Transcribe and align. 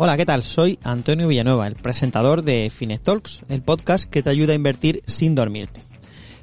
Hola, 0.00 0.16
¿qué 0.16 0.24
tal? 0.24 0.44
Soy 0.44 0.78
Antonio 0.84 1.26
Villanueva, 1.26 1.66
el 1.66 1.74
presentador 1.74 2.44
de 2.44 2.70
Finet 2.70 3.02
Talks, 3.02 3.42
el 3.48 3.62
podcast 3.62 4.08
que 4.08 4.22
te 4.22 4.30
ayuda 4.30 4.52
a 4.52 4.54
invertir 4.54 5.02
sin 5.06 5.34
dormirte. 5.34 5.82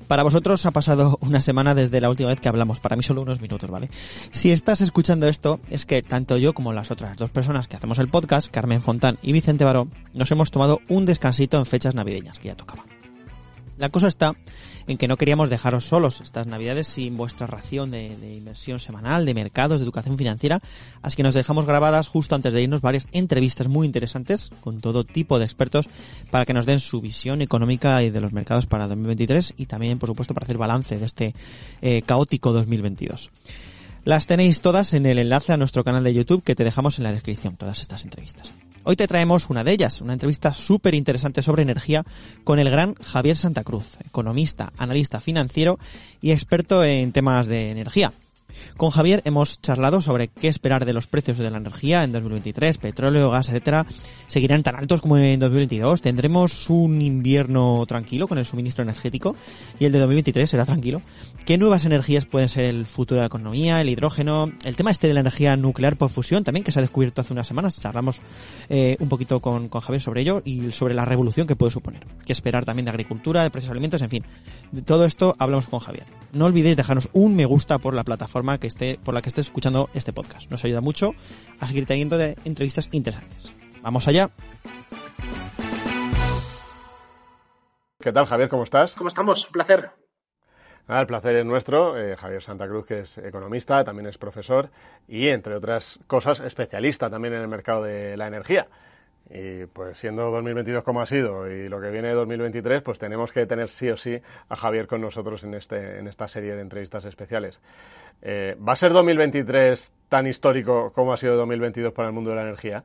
Para 0.10 0.24
vosotros 0.24 0.66
ha 0.66 0.72
pasado 0.72 1.18
una 1.22 1.40
semana 1.40 1.74
desde 1.74 2.02
la 2.02 2.10
última 2.10 2.28
vez 2.28 2.42
que 2.42 2.50
hablamos, 2.50 2.82
para 2.82 2.98
mí 2.98 3.04
solo 3.04 3.22
unos 3.22 3.40
minutos, 3.40 3.70
¿vale? 3.70 3.90
Si 4.32 4.52
estás 4.52 4.82
escuchando 4.82 5.30
esto, 5.30 5.62
es 5.70 5.86
que 5.86 6.02
tanto 6.02 6.36
yo 6.36 6.54
como 6.54 6.74
las 6.74 6.92
otras 6.92 7.16
dos 7.16 7.30
personas 7.30 7.70
que 7.70 7.78
hacemos 7.78 7.98
el 7.98 8.10
podcast, 8.10 8.52
Carmen 8.52 8.82
Fontán 8.82 9.20
y 9.22 9.32
Vicente 9.32 9.64
Baró, 9.64 9.88
nos 10.14 10.30
hemos 10.32 10.52
tomado 10.52 10.82
un 10.90 11.06
descansito 11.06 11.58
en 11.58 11.66
fechas 11.66 11.96
navideñas, 11.96 12.40
que 12.40 12.50
ya 12.50 12.58
tocaba. 12.58 12.84
La 13.78 13.88
cosa 13.88 14.10
está 14.10 14.36
en 14.88 14.98
que 14.98 15.08
no 15.08 15.18
queríamos 15.18 15.50
dejaros 15.50 15.86
solos 15.86 16.22
estas 16.22 16.48
navidades 16.48 16.88
sin 16.88 17.18
vuestra 17.18 17.48
ración 17.48 17.92
de, 17.92 18.08
inversión 18.36 18.80
semanal, 18.80 19.26
de 19.26 19.34
mercados, 19.34 19.80
de 19.80 19.86
educación 19.86 20.18
financiera, 20.18 20.62
así 21.02 21.16
que 21.16 21.24
nos 21.24 21.36
dejamos 21.36 21.66
grabadas 21.66 22.08
justo 22.08 22.36
antes 22.36 22.54
de 22.54 22.62
irnos 22.62 22.82
varias 22.82 23.08
entrevistas 23.12 23.68
muy 23.68 23.86
interesantes 23.86 24.52
con 24.62 24.82
todo 24.82 25.04
tipo 25.04 25.40
de 25.40 25.46
expertos 25.46 25.90
para 26.32 26.46
que 26.46 26.54
nos 26.54 26.66
den 26.66 26.80
su 26.80 27.02
visión 27.02 27.42
económica 27.42 28.04
y 28.04 28.10
de 28.10 28.22
los 28.22 28.34
mercados 28.34 28.66
para 28.68 28.88
2023 28.88 29.56
y 29.58 29.66
también, 29.66 30.00
por 30.00 30.10
supuesto, 30.10 30.34
para 30.34 30.46
hacer 30.46 30.58
balance 30.58 30.98
de 30.98 31.06
este 31.06 31.36
eh, 31.82 32.02
caótico 32.02 32.54
2022. 32.54 33.32
Las 34.04 34.28
tenéis 34.28 34.62
todas 34.62 34.94
en 34.94 35.08
el 35.08 35.18
enlace 35.18 35.52
a 35.52 35.58
nuestro 35.58 35.84
canal 35.84 36.04
de 36.04 36.14
YouTube 36.14 36.44
que 36.44 36.54
te 36.54 36.64
dejamos 36.64 37.00
en 37.00 37.06
la 37.06 37.12
descripción, 37.12 37.56
todas 37.56 37.82
estas 37.82 38.04
entrevistas. 38.04 38.54
Hoy 38.88 38.96
te 38.96 39.08
traemos 39.08 39.50
una 39.50 39.64
de 39.64 39.72
ellas, 39.72 40.00
una 40.00 40.14
entrevista 40.14 40.54
súper 40.54 40.94
interesante 40.94 41.42
sobre 41.42 41.64
energía 41.64 42.04
con 42.44 42.60
el 42.60 42.70
gran 42.70 42.94
Javier 42.94 43.36
Santa 43.36 43.64
Cruz, 43.64 43.98
economista, 44.06 44.74
analista 44.78 45.20
financiero 45.20 45.80
y 46.22 46.32
experto 46.32 46.84
en 46.84 47.12
temas 47.12 47.48
de 47.48 47.72
energía. 47.72 48.14
Con 48.78 48.90
Javier 48.90 49.22
hemos 49.26 49.62
charlado 49.62 50.02
sobre 50.02 50.28
qué 50.28 50.48
esperar 50.48 50.86
de 50.86 50.94
los 50.94 51.08
precios 51.08 51.38
de 51.38 51.50
la 51.50 51.58
energía 51.58 52.04
en 52.04 52.12
2023, 52.12 52.78
petróleo, 52.78 53.30
gas, 53.30 53.50
etcétera. 53.50 53.86
¿Seguirán 54.28 54.64
tan 54.64 54.76
altos 54.76 55.02
como 55.02 55.18
en 55.18 55.40
2022? 55.40 56.02
¿Tendremos 56.02 56.70
un 56.70 57.02
invierno 57.02 57.86
tranquilo 57.88 58.28
con 58.28 58.38
el 58.38 58.46
suministro 58.46 58.84
energético? 58.84 59.36
¿Y 59.80 59.86
el 59.86 59.92
de 59.92 60.00
2023 60.00 60.50
será 60.50 60.66
tranquilo? 60.66 61.02
¿Qué 61.46 61.58
nuevas 61.58 61.86
energías 61.86 62.26
pueden 62.26 62.50
ser 62.50 62.66
el 62.66 62.86
futuro 62.86 63.18
de 63.18 63.22
la 63.22 63.28
economía, 63.28 63.82
el 63.82 63.90
hidrógeno? 63.90 64.52
El 64.64 64.76
tema 64.76 64.92
este 64.92 65.08
de 65.08 65.14
la 65.14 65.20
energía 65.20 65.56
nuclear 65.56 65.96
por 65.96 66.10
fusión 66.10 66.44
también, 66.44 66.64
que 66.64 66.72
se 66.72 66.80
ha 66.80 66.82
descubierto 66.82 67.22
hace 67.22 67.34
unas 67.34 67.48
semanas. 67.48 67.80
Charlamos 67.80 68.22
eh, 68.70 68.98
un 69.00 69.10
poquito 69.10 69.40
con, 69.40 69.70
con 69.70 69.82
Javier 69.82 70.02
sobre 70.02 70.22
ello 70.22 70.42
y 70.44 70.72
sobre 70.72 70.94
la 70.94 71.06
revolución 71.06 71.48
que 71.48 71.56
puede 71.56 71.72
suponer. 71.72 72.06
¿Qué 72.26 72.34
esperar 72.34 72.66
también 72.66 72.86
de 72.86 72.92
agricultura, 72.92 73.44
de 73.44 73.52
precios 73.52 73.70
de 73.70 73.74
alimentos? 73.74 74.02
En 74.02 74.10
fin, 74.10 74.24
de 74.72 74.82
todo 74.82 75.06
esto 75.06 75.36
hablamos 75.40 75.70
con 75.70 75.80
Javier. 75.80 76.06
No 76.34 76.46
olvidéis 76.46 76.78
dejarnos 76.78 77.10
un 77.14 77.36
me 77.36 77.46
gusta 77.46 77.78
por 77.78 77.94
la 77.94 78.04
plataforma 78.04 78.45
que 78.60 78.68
esté, 78.68 79.00
por 79.04 79.14
la 79.14 79.22
que 79.22 79.30
estés 79.30 79.48
escuchando 79.48 79.90
este 79.94 80.14
podcast. 80.14 80.50
Nos 80.52 80.64
ayuda 80.64 80.82
mucho 80.82 81.14
a 81.60 81.68
seguir 81.68 81.86
teniendo 81.86 82.18
de 82.18 82.38
entrevistas 82.46 82.90
interesantes. 82.92 83.54
Vamos 83.82 84.08
allá. 84.08 84.30
¿Qué 88.00 88.12
tal, 88.12 88.26
Javier? 88.26 88.50
¿Cómo 88.50 88.64
estás? 88.64 88.94
¿Cómo 88.94 89.08
estamos? 89.08 89.46
Un 89.48 89.52
placer. 89.52 89.90
Nada, 90.88 91.02
el 91.02 91.08
placer 91.08 91.36
es 91.38 91.46
nuestro. 91.46 91.98
Eh, 91.98 92.16
Javier 92.16 92.44
Santa 92.44 92.68
Cruz, 92.68 92.86
que 92.86 93.00
es 93.00 93.18
economista, 93.18 93.84
también 93.84 94.08
es 94.08 94.18
profesor 94.20 94.70
y, 95.08 95.30
entre 95.30 95.56
otras 95.56 96.00
cosas, 96.06 96.40
especialista 96.40 97.10
también 97.10 97.34
en 97.34 97.42
el 97.42 97.48
mercado 97.48 97.84
de 97.84 98.16
la 98.16 98.28
energía. 98.28 98.68
Y 99.30 99.66
pues 99.66 99.98
siendo 99.98 100.30
2022 100.30 100.84
como 100.84 101.02
ha 101.02 101.06
sido 101.06 101.50
y 101.50 101.68
lo 101.68 101.82
que 101.82 101.90
viene 101.90 102.10
de 102.10 102.14
2023, 102.14 102.84
pues 102.84 103.00
tenemos 103.00 103.32
que 103.32 103.46
tener 103.48 103.70
sí 103.70 103.90
o 103.90 103.98
sí 103.98 104.20
a 104.50 104.56
Javier 104.56 104.88
con 104.88 105.02
nosotros 105.02 105.44
en, 105.44 105.56
este, 105.56 105.98
en 105.98 106.08
esta 106.08 106.28
serie 106.28 106.56
de 106.56 106.62
entrevistas 106.62 107.06
especiales. 107.06 107.60
Eh, 108.22 108.56
¿Va 108.68 108.74
a 108.74 108.76
ser 108.76 108.94
2023 108.94 109.92
tan 110.10 110.28
histórico 110.28 110.92
como 110.94 111.12
ha 111.14 111.18
sido 111.18 111.36
2022 111.38 111.92
para 111.94 112.10
el 112.10 112.14
mundo 112.14 112.30
de 112.30 112.36
la 112.36 112.44
energía? 112.44 112.84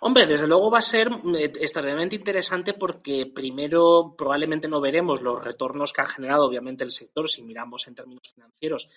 Hombre, 0.00 0.26
desde 0.26 0.46
luego 0.46 0.70
va 0.70 0.78
a 0.78 0.82
ser 0.82 1.08
eh, 1.08 1.52
extraordinariamente 1.60 2.16
interesante 2.16 2.74
porque 2.74 3.26
primero 3.34 4.14
probablemente 4.16 4.68
no 4.68 4.80
veremos 4.80 5.22
los 5.22 5.42
retornos 5.42 5.92
que 5.92 6.02
ha 6.02 6.06
generado 6.06 6.46
obviamente 6.46 6.84
el 6.84 6.90
sector 6.90 7.28
si 7.28 7.42
miramos 7.42 7.88
en 7.88 7.94
términos 7.94 8.32
financieros 8.32 8.88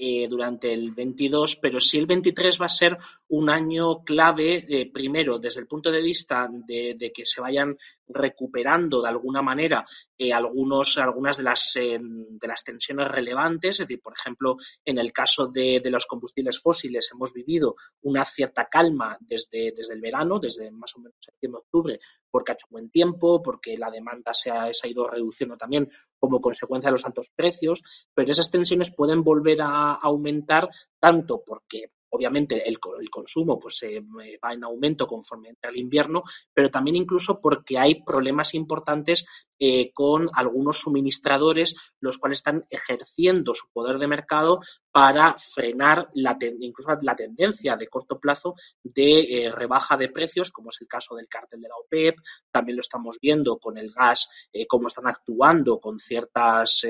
eh, 0.00 0.26
durante 0.28 0.72
el 0.72 0.92
22, 0.92 1.56
pero 1.56 1.80
sí 1.80 1.98
el 1.98 2.06
23 2.06 2.60
va 2.60 2.66
a 2.66 2.70
ser 2.70 2.96
un 3.28 3.50
año 3.50 4.04
clave, 4.04 4.64
eh, 4.68 4.90
primero 4.92 5.38
desde 5.38 5.60
el 5.60 5.66
punto 5.66 5.90
de 5.90 6.00
vista 6.00 6.48
de, 6.50 6.94
de, 6.96 7.12
que 7.12 7.26
se 7.26 7.40
vayan 7.40 7.76
recuperando 8.08 9.02
de 9.02 9.08
alguna 9.08 9.42
manera 9.42 9.84
eh, 10.16 10.32
algunos, 10.32 10.98
algunas 10.98 11.36
de 11.36 11.42
las, 11.42 11.76
eh, 11.76 11.98
de 12.00 12.48
las 12.48 12.64
tensiones 12.64 13.08
relevantes, 13.08 13.80
es 13.80 13.86
decir, 13.86 14.00
por 14.02 14.14
ejemplo, 14.16 14.56
en 14.84 14.98
el 14.98 15.12
caso 15.12 15.46
de, 15.46 15.80
de, 15.80 15.90
los 15.90 16.06
combustibles 16.06 16.60
fósiles 16.60 17.08
hemos 17.12 17.32
vivido 17.32 17.74
una 18.02 18.24
cierta 18.24 18.66
calma 18.66 19.16
desde, 19.20 19.72
desde 19.76 19.94
el 19.94 20.00
verano, 20.00 20.38
desde 20.38 20.70
más 20.70 20.94
o 20.96 21.00
menos 21.00 21.16
septiembre-octubre, 21.20 21.98
porque 22.30 22.52
ha 22.52 22.54
hecho 22.54 22.66
buen 22.70 22.90
tiempo, 22.90 23.42
porque 23.42 23.76
la 23.76 23.90
demanda 23.90 24.32
se 24.34 24.50
ha, 24.50 24.72
se 24.72 24.86
ha, 24.86 24.90
ido 24.90 25.06
reduciendo 25.06 25.56
también 25.56 25.88
como 26.18 26.40
consecuencia 26.40 26.88
de 26.88 26.92
los 26.92 27.06
altos 27.06 27.30
precios, 27.34 27.82
pero 28.14 28.30
esas 28.30 28.50
tensiones 28.50 28.94
pueden 28.94 29.22
volver 29.22 29.62
a 29.62 29.94
aumentar 29.94 30.68
tanto 31.00 31.42
porque 31.44 31.92
obviamente 32.10 32.66
el, 32.66 32.78
el 33.00 33.10
consumo 33.10 33.58
pues 33.58 33.82
eh, 33.82 34.00
va 34.42 34.52
en 34.52 34.64
aumento 34.64 35.06
conforme 35.06 35.50
entra 35.50 35.70
el 35.70 35.78
invierno, 35.78 36.22
pero 36.52 36.70
también 36.70 36.96
incluso 36.96 37.40
porque 37.40 37.78
hay 37.78 38.02
problemas 38.02 38.54
importantes 38.54 39.26
eh, 39.58 39.90
con 39.92 40.30
algunos 40.34 40.78
suministradores, 40.78 41.76
los 42.00 42.18
cuales 42.18 42.38
están 42.38 42.64
ejerciendo 42.70 43.54
su 43.54 43.68
poder 43.72 43.98
de 43.98 44.06
mercado 44.06 44.60
para 44.90 45.36
frenar 45.38 46.08
la 46.14 46.36
incluso 46.60 46.90
la 47.02 47.16
tendencia 47.16 47.76
de 47.76 47.88
corto 47.88 48.18
plazo 48.18 48.54
de 48.82 49.20
eh, 49.20 49.52
rebaja 49.52 49.96
de 49.96 50.08
precios, 50.08 50.50
como 50.50 50.70
es 50.70 50.78
el 50.80 50.88
caso 50.88 51.14
del 51.14 51.28
cártel 51.28 51.60
de 51.60 51.68
la 51.68 51.76
OPEP. 51.76 52.16
También 52.50 52.76
lo 52.76 52.80
estamos 52.80 53.18
viendo 53.20 53.58
con 53.58 53.78
el 53.78 53.92
gas, 53.92 54.28
cómo 54.68 54.88
están 54.88 55.06
actuando 55.06 55.78
con 55.78 55.98
ciertas 55.98 56.84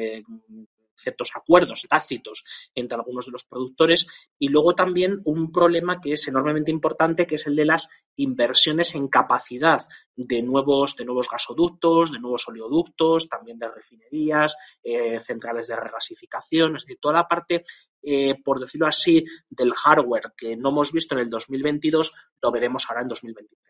ciertos 0.98 1.32
acuerdos 1.34 1.86
tácitos 1.88 2.44
entre 2.74 2.96
algunos 2.96 3.26
de 3.26 3.32
los 3.32 3.44
productores 3.44 4.06
y 4.38 4.48
luego 4.48 4.74
también 4.74 5.20
un 5.24 5.52
problema 5.52 6.00
que 6.00 6.12
es 6.12 6.28
enormemente 6.28 6.70
importante 6.70 7.26
que 7.26 7.36
es 7.36 7.46
el 7.46 7.56
de 7.56 7.64
las 7.64 7.88
inversiones 8.16 8.94
en 8.94 9.08
capacidad 9.08 9.80
de 10.16 10.42
nuevos, 10.42 10.96
de 10.96 11.04
nuevos 11.04 11.28
gasoductos, 11.30 12.10
de 12.12 12.18
nuevos 12.18 12.46
oleoductos, 12.48 13.28
también 13.28 13.58
de 13.58 13.68
refinerías, 13.68 14.56
eh, 14.82 15.20
centrales 15.20 15.68
de 15.68 15.76
regasificación, 15.76 16.76
es 16.76 16.82
decir, 16.82 16.98
toda 17.00 17.14
la 17.14 17.28
parte, 17.28 17.62
eh, 18.02 18.34
por 18.42 18.58
decirlo 18.58 18.86
así, 18.86 19.24
del 19.48 19.72
hardware 19.72 20.32
que 20.36 20.56
no 20.56 20.70
hemos 20.70 20.92
visto 20.92 21.14
en 21.14 21.22
el 21.22 21.30
2022, 21.30 22.12
lo 22.42 22.50
veremos 22.50 22.86
ahora 22.88 23.02
en 23.02 23.08
2023. 23.08 23.67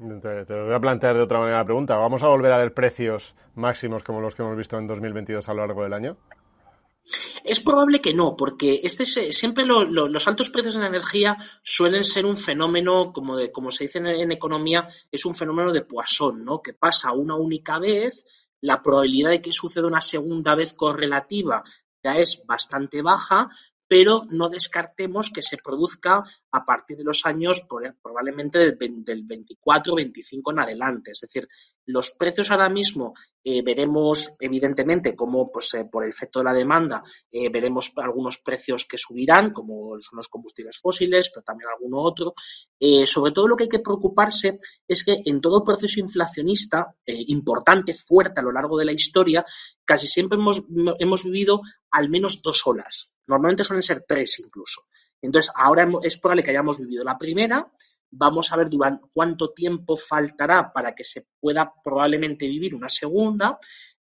Te, 0.00 0.44
voy 0.62 0.72
a 0.72 0.80
plantear 0.80 1.14
de 1.14 1.22
otra 1.22 1.38
manera 1.38 1.58
la 1.58 1.64
pregunta. 1.64 1.96
¿Vamos 1.96 2.22
a 2.22 2.28
volver 2.28 2.52
a 2.52 2.56
ver 2.56 2.72
precios 2.72 3.34
máximos 3.54 4.02
como 4.02 4.22
los 4.22 4.34
que 4.34 4.42
hemos 4.42 4.56
visto 4.56 4.78
en 4.78 4.86
2022 4.86 5.46
a 5.46 5.52
lo 5.52 5.66
largo 5.66 5.82
del 5.82 5.92
año? 5.92 6.16
Es 7.44 7.60
probable 7.60 8.00
que 8.00 8.14
no, 8.14 8.34
porque 8.34 8.80
este 8.82 9.04
siempre 9.04 9.66
lo, 9.66 9.84
lo, 9.84 10.08
los 10.08 10.26
altos 10.26 10.48
precios 10.48 10.76
la 10.76 10.86
energía 10.86 11.36
suelen 11.62 12.04
ser 12.04 12.24
un 12.24 12.38
fenómeno, 12.38 13.12
como, 13.12 13.36
de, 13.36 13.52
como 13.52 13.70
se 13.70 13.84
dice 13.84 13.98
en, 13.98 14.06
en, 14.06 14.32
economía, 14.32 14.86
es 15.12 15.26
un 15.26 15.34
fenómeno 15.34 15.70
de 15.70 15.82
Poisson, 15.82 16.44
¿no? 16.44 16.62
Que 16.62 16.72
pasa 16.72 17.12
una 17.12 17.34
única 17.34 17.78
vez, 17.78 18.24
la 18.62 18.80
probabilidad 18.80 19.30
de 19.30 19.42
que 19.42 19.52
suceda 19.52 19.86
una 19.86 20.00
segunda 20.00 20.54
vez 20.54 20.72
correlativa 20.72 21.62
ya 22.02 22.14
es 22.14 22.42
bastante 22.46 23.02
baja, 23.02 23.50
pero 23.90 24.24
no 24.30 24.48
descartemos 24.48 25.30
que 25.34 25.42
se 25.42 25.56
produzca 25.56 26.22
a 26.52 26.64
partir 26.64 26.96
de 26.96 27.02
los 27.02 27.26
años 27.26 27.66
probablemente 28.00 28.76
del 28.76 29.24
24 29.24 29.92
o 29.92 29.96
25 29.96 30.52
en 30.52 30.60
adelante. 30.60 31.10
Es 31.10 31.22
decir, 31.22 31.48
los 31.86 32.12
precios 32.12 32.52
ahora 32.52 32.70
mismo 32.70 33.14
eh, 33.42 33.62
veremos 33.62 34.36
evidentemente 34.38 35.16
cómo 35.16 35.50
pues, 35.50 35.72
eh, 35.74 35.86
por 35.90 36.04
el 36.04 36.10
efecto 36.10 36.40
de 36.40 36.44
la 36.44 36.52
demanda 36.52 37.02
eh, 37.30 37.48
veremos 37.48 37.92
algunos 37.96 38.38
precios 38.38 38.84
que 38.84 38.98
subirán, 38.98 39.52
como 39.52 39.98
son 40.00 40.18
los 40.18 40.28
combustibles 40.28 40.78
fósiles, 40.78 41.30
pero 41.30 41.42
también 41.42 41.70
alguno 41.70 42.00
otro. 42.00 42.34
Sobre 43.04 43.32
todo 43.32 43.46
lo 43.46 43.56
que 43.56 43.64
hay 43.64 43.68
que 43.68 43.80
preocuparse 43.80 44.58
es 44.88 45.04
que 45.04 45.20
en 45.24 45.40
todo 45.40 45.62
proceso 45.62 46.00
inflacionista 46.00 46.94
importante, 47.06 47.92
fuerte 47.92 48.40
a 48.40 48.42
lo 48.42 48.52
largo 48.52 48.78
de 48.78 48.86
la 48.86 48.92
historia, 48.92 49.44
casi 49.84 50.06
siempre 50.06 50.38
hemos, 50.38 50.64
hemos 50.98 51.24
vivido 51.24 51.60
al 51.90 52.08
menos 52.08 52.40
dos 52.40 52.66
olas. 52.66 53.12
Normalmente 53.26 53.64
suelen 53.64 53.82
ser 53.82 54.04
tres 54.08 54.38
incluso. 54.38 54.86
Entonces, 55.20 55.52
ahora 55.54 55.86
es 56.02 56.18
probable 56.18 56.42
que 56.42 56.50
hayamos 56.50 56.78
vivido 56.78 57.04
la 57.04 57.18
primera, 57.18 57.70
vamos 58.10 58.52
a 58.52 58.56
ver 58.56 58.68
cuánto 59.12 59.52
tiempo 59.52 59.96
faltará 59.96 60.72
para 60.72 60.94
que 60.94 61.04
se 61.04 61.26
pueda 61.40 61.72
probablemente 61.82 62.46
vivir 62.46 62.74
una 62.74 62.88
segunda 62.88 63.58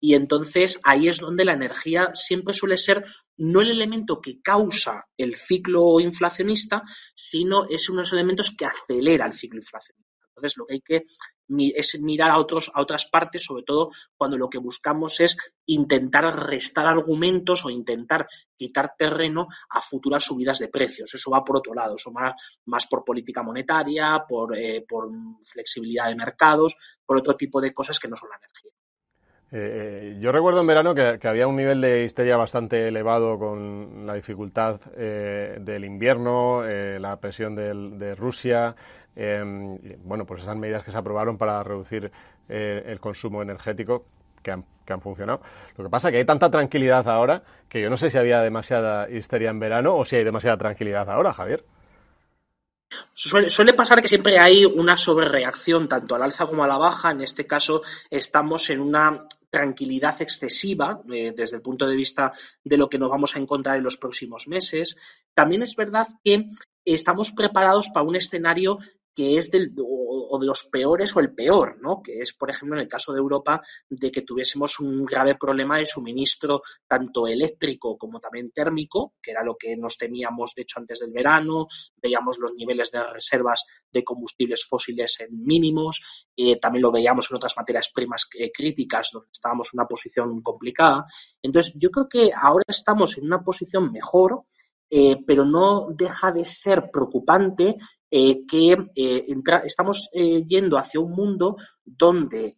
y 0.05 0.15
entonces 0.15 0.81
ahí 0.83 1.07
es 1.07 1.19
donde 1.19 1.45
la 1.45 1.53
energía 1.53 2.11
siempre 2.13 2.53
suele 2.53 2.77
ser 2.77 3.05
no 3.38 3.61
el 3.61 3.71
elemento 3.71 4.19
que 4.19 4.41
causa 4.41 5.07
el 5.17 5.35
ciclo 5.35 6.00
inflacionista, 6.01 6.83
sino 7.15 7.69
es 7.69 7.89
uno 7.89 8.00
de 8.00 8.01
los 8.01 8.11
elementos 8.13 8.53
que 8.55 8.65
acelera 8.65 9.25
el 9.25 9.31
ciclo 9.31 9.59
inflacionista. 9.59 10.12
Entonces, 10.35 10.57
lo 10.57 10.65
que 10.65 10.74
hay 10.74 10.81
que 10.81 11.03
es 11.77 12.01
mirar 12.01 12.31
a, 12.31 12.39
otros, 12.39 12.71
a 12.74 12.81
otras 12.81 13.06
partes, 13.06 13.44
sobre 13.44 13.63
todo 13.63 13.89
cuando 14.18 14.38
lo 14.38 14.50
que 14.50 14.57
buscamos 14.57 15.19
es 15.19 15.38
intentar 15.65 16.24
restar 16.24 16.88
argumentos 16.88 17.65
o 17.65 17.69
intentar 17.69 18.27
quitar 18.56 18.94
terreno 18.97 19.47
a 19.69 19.81
futuras 19.81 20.24
subidas 20.24 20.59
de 20.59 20.69
precios. 20.69 21.13
Eso 21.13 21.31
va 21.31 21.44
por 21.44 21.57
otro 21.57 21.74
lado, 21.74 21.95
eso 21.95 22.12
va 22.12 22.33
más 22.65 22.88
por 22.88 23.03
política 23.03 23.44
monetaria, 23.44 24.24
por, 24.27 24.57
eh, 24.57 24.83
por 24.88 25.09
flexibilidad 25.41 26.07
de 26.07 26.15
mercados, 26.15 26.75
por 27.06 27.18
otro 27.18 27.36
tipo 27.36 27.62
de 27.62 27.74
cosas 27.74 28.00
que 28.00 28.07
no 28.07 28.15
son 28.15 28.29
la 28.29 28.38
energía. 28.38 28.71
Eh, 29.56 30.18
yo 30.19 30.31
recuerdo 30.31 30.62
en 30.62 30.68
verano 30.68 30.95
que, 30.95 31.19
había 31.27 31.45
un 31.45 31.56
nivel 31.56 31.79
de 31.79 32.06
histeria 32.06 32.36
bastante 32.36 32.88
elevado 32.88 33.38
con 33.38 34.03
la 34.03 34.15
dificultad 34.15 34.81
eh, 34.97 35.57
del 35.62 35.86
invierno, 35.86 36.65
eh, 36.65 37.00
la 37.00 37.19
presión 37.19 37.53
de 37.56 38.15
Rusia, 38.15 38.75
em, 39.15 39.77
bueno, 40.04 40.25
pues 40.25 40.44
esas 40.44 40.57
medidas 40.57 40.83
que 40.83 40.92
se 40.92 40.98
aprobaron 40.98 41.38
para 41.38 41.63
reducir 41.63 42.12
el 42.50 43.00
consumo 43.00 43.42
energético 43.42 44.06
que 44.44 44.51
han, 44.51 44.65
que 44.86 44.94
han, 44.94 45.01
funcionado. 45.01 45.42
Lo 45.77 45.86
que 45.86 45.89
pasa 45.89 46.10
es 46.10 46.12
que 46.12 46.18
hay 46.19 46.25
tanta 46.25 46.51
tranquilidad 46.51 47.07
ahora 47.07 47.42
que 47.69 47.81
yo 47.81 47.89
no 47.89 47.98
sé 47.98 48.10
si 48.10 48.18
había 48.18 48.42
demasiada 48.42 49.10
histeria 49.10 49.50
en 49.50 49.60
verano 49.60 49.95
o 49.95 50.06
si 50.06 50.18
hay 50.18 50.24
demasiada 50.24 50.57
tranquilidad 50.57 51.10
ahora, 51.10 51.33
Javier. 51.33 51.63
Suele, 53.13 53.74
pasar 53.74 54.01
que 54.01 54.07
siempre 54.07 54.38
hay 54.38 54.65
una 54.65 54.98
sobrereacción 54.98 55.88
tanto 55.88 56.15
al 56.15 56.24
alza 56.24 56.45
como 56.45 56.63
a 56.63 56.68
la 56.68 56.77
baja. 56.77 57.12
En 57.12 57.21
este 57.21 57.45
caso 57.45 57.81
estamos 58.10 58.69
en 58.69 58.81
una 58.81 59.27
tranquilidad 59.50 60.19
excesiva 60.21 61.01
eh, 61.12 61.33
desde 61.36 61.57
el 61.57 61.62
punto 61.62 61.88
de 61.88 61.95
vista 61.95 62.33
de 62.63 62.77
lo 62.77 62.89
que 62.89 62.98
nos 62.98 63.10
vamos 63.10 63.36
a 63.36 63.39
encontrar 63.39 63.77
en 63.77 63.83
los 63.83 63.98
próximos 63.98 64.48
meses. 64.48 64.98
También 65.33 65.62
es 65.62 65.75
verdad 65.75 66.07
que 66.24 66.50
estamos 66.86 67.31
preparados 67.31 67.89
para 67.89 68.06
un 68.06 68.15
escenario 68.15 68.80
que 69.15 69.38
es 69.38 69.51
del, 69.51 69.74
o, 69.77 70.38
de 70.39 70.45
los 70.48 70.65
peores 70.65 71.15
o 71.15 71.19
el 71.19 71.33
peor, 71.33 71.77
¿no? 71.81 72.01
Que 72.01 72.19
es, 72.19 72.33
por 72.33 72.50
ejemplo, 72.50 72.77
en 72.77 72.83
el 72.83 72.88
caso 72.88 73.13
de 73.13 73.19
Europa, 73.19 73.62
de 73.89 74.12
que 74.12 74.21
tuviésemos 74.21 74.80
un 74.80 75.06
grave 75.06 75.36
problema 75.36 75.77
de 75.77 75.86
suministro 75.86 76.62
tanto 76.88 77.27
eléctrico 77.27 77.98
como 77.98 78.19
también 78.19 78.51
térmico, 78.51 79.13
que 79.21 79.31
era 79.31 79.44
lo 79.44 79.56
que 79.56 79.75
nos 79.77 79.98
temíamos, 79.98 80.54
de 80.56 80.63
hecho, 80.63 80.80
antes 80.80 81.00
del 81.00 81.12
verano, 81.12 81.68
veíamos 82.01 82.38
los 82.39 82.54
niveles 82.54 82.92
de 82.92 83.04
reservas 83.04 83.63
de 83.92 84.04
combustibles 84.04 84.65
fósiles 84.65 85.19
en 85.19 85.44
mínimos, 85.44 86.01
eh, 86.36 86.60
también 86.60 86.81
lo 86.81 86.92
veíamos 86.92 87.30
en 87.30 87.38
otras 87.38 87.56
materias 87.56 87.92
primas 87.94 88.27
críticas, 88.54 89.10
donde 89.13 89.30
estábamos 89.31 89.69
en 89.71 89.80
una 89.80 89.88
posición 89.88 90.42
complicada. 90.42 91.06
Entonces, 91.42 91.74
yo 91.77 91.89
creo 91.89 92.10
que 92.10 92.31
ahora 92.36 92.65
estamos 92.68 93.18
en 93.18 93.25
una 93.25 93.44
posición 93.44 93.92
mejor, 93.92 94.45
eh, 94.89 95.18
pero 95.25 95.45
no 95.45 95.88
deja 95.89 96.31
de 96.31 96.45
ser 96.45 96.92
preocupante 96.92 97.77
eh, 98.15 98.45
que 98.45 98.74
eh, 98.95 99.25
estamos 99.65 100.12
yendo 100.13 100.77
hacia 100.77 101.00
un 101.00 101.13
mundo 101.13 101.56
donde 101.83 102.54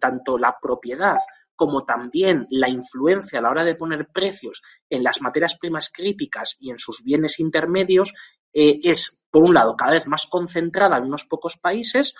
tanto 0.00 0.38
la 0.38 0.56
propiedad 0.60 1.18
como 1.54 1.84
también 1.84 2.48
la 2.50 2.68
influencia 2.68 3.38
a 3.38 3.42
la 3.42 3.50
hora 3.50 3.62
de 3.62 3.76
poner 3.76 4.08
precios 4.12 4.62
en 4.90 5.04
las 5.04 5.20
materias 5.20 5.56
primas 5.56 5.88
críticas 5.94 6.56
y 6.58 6.70
en 6.70 6.78
sus 6.78 7.04
bienes 7.04 7.38
intermedios 7.38 8.12
es, 8.52 9.22
por 9.30 9.44
un 9.44 9.54
lado, 9.54 9.76
cada 9.76 9.92
vez 9.92 10.08
más 10.08 10.26
concentrada 10.26 10.98
en 10.98 11.04
unos 11.04 11.26
pocos 11.26 11.56
países. 11.56 12.14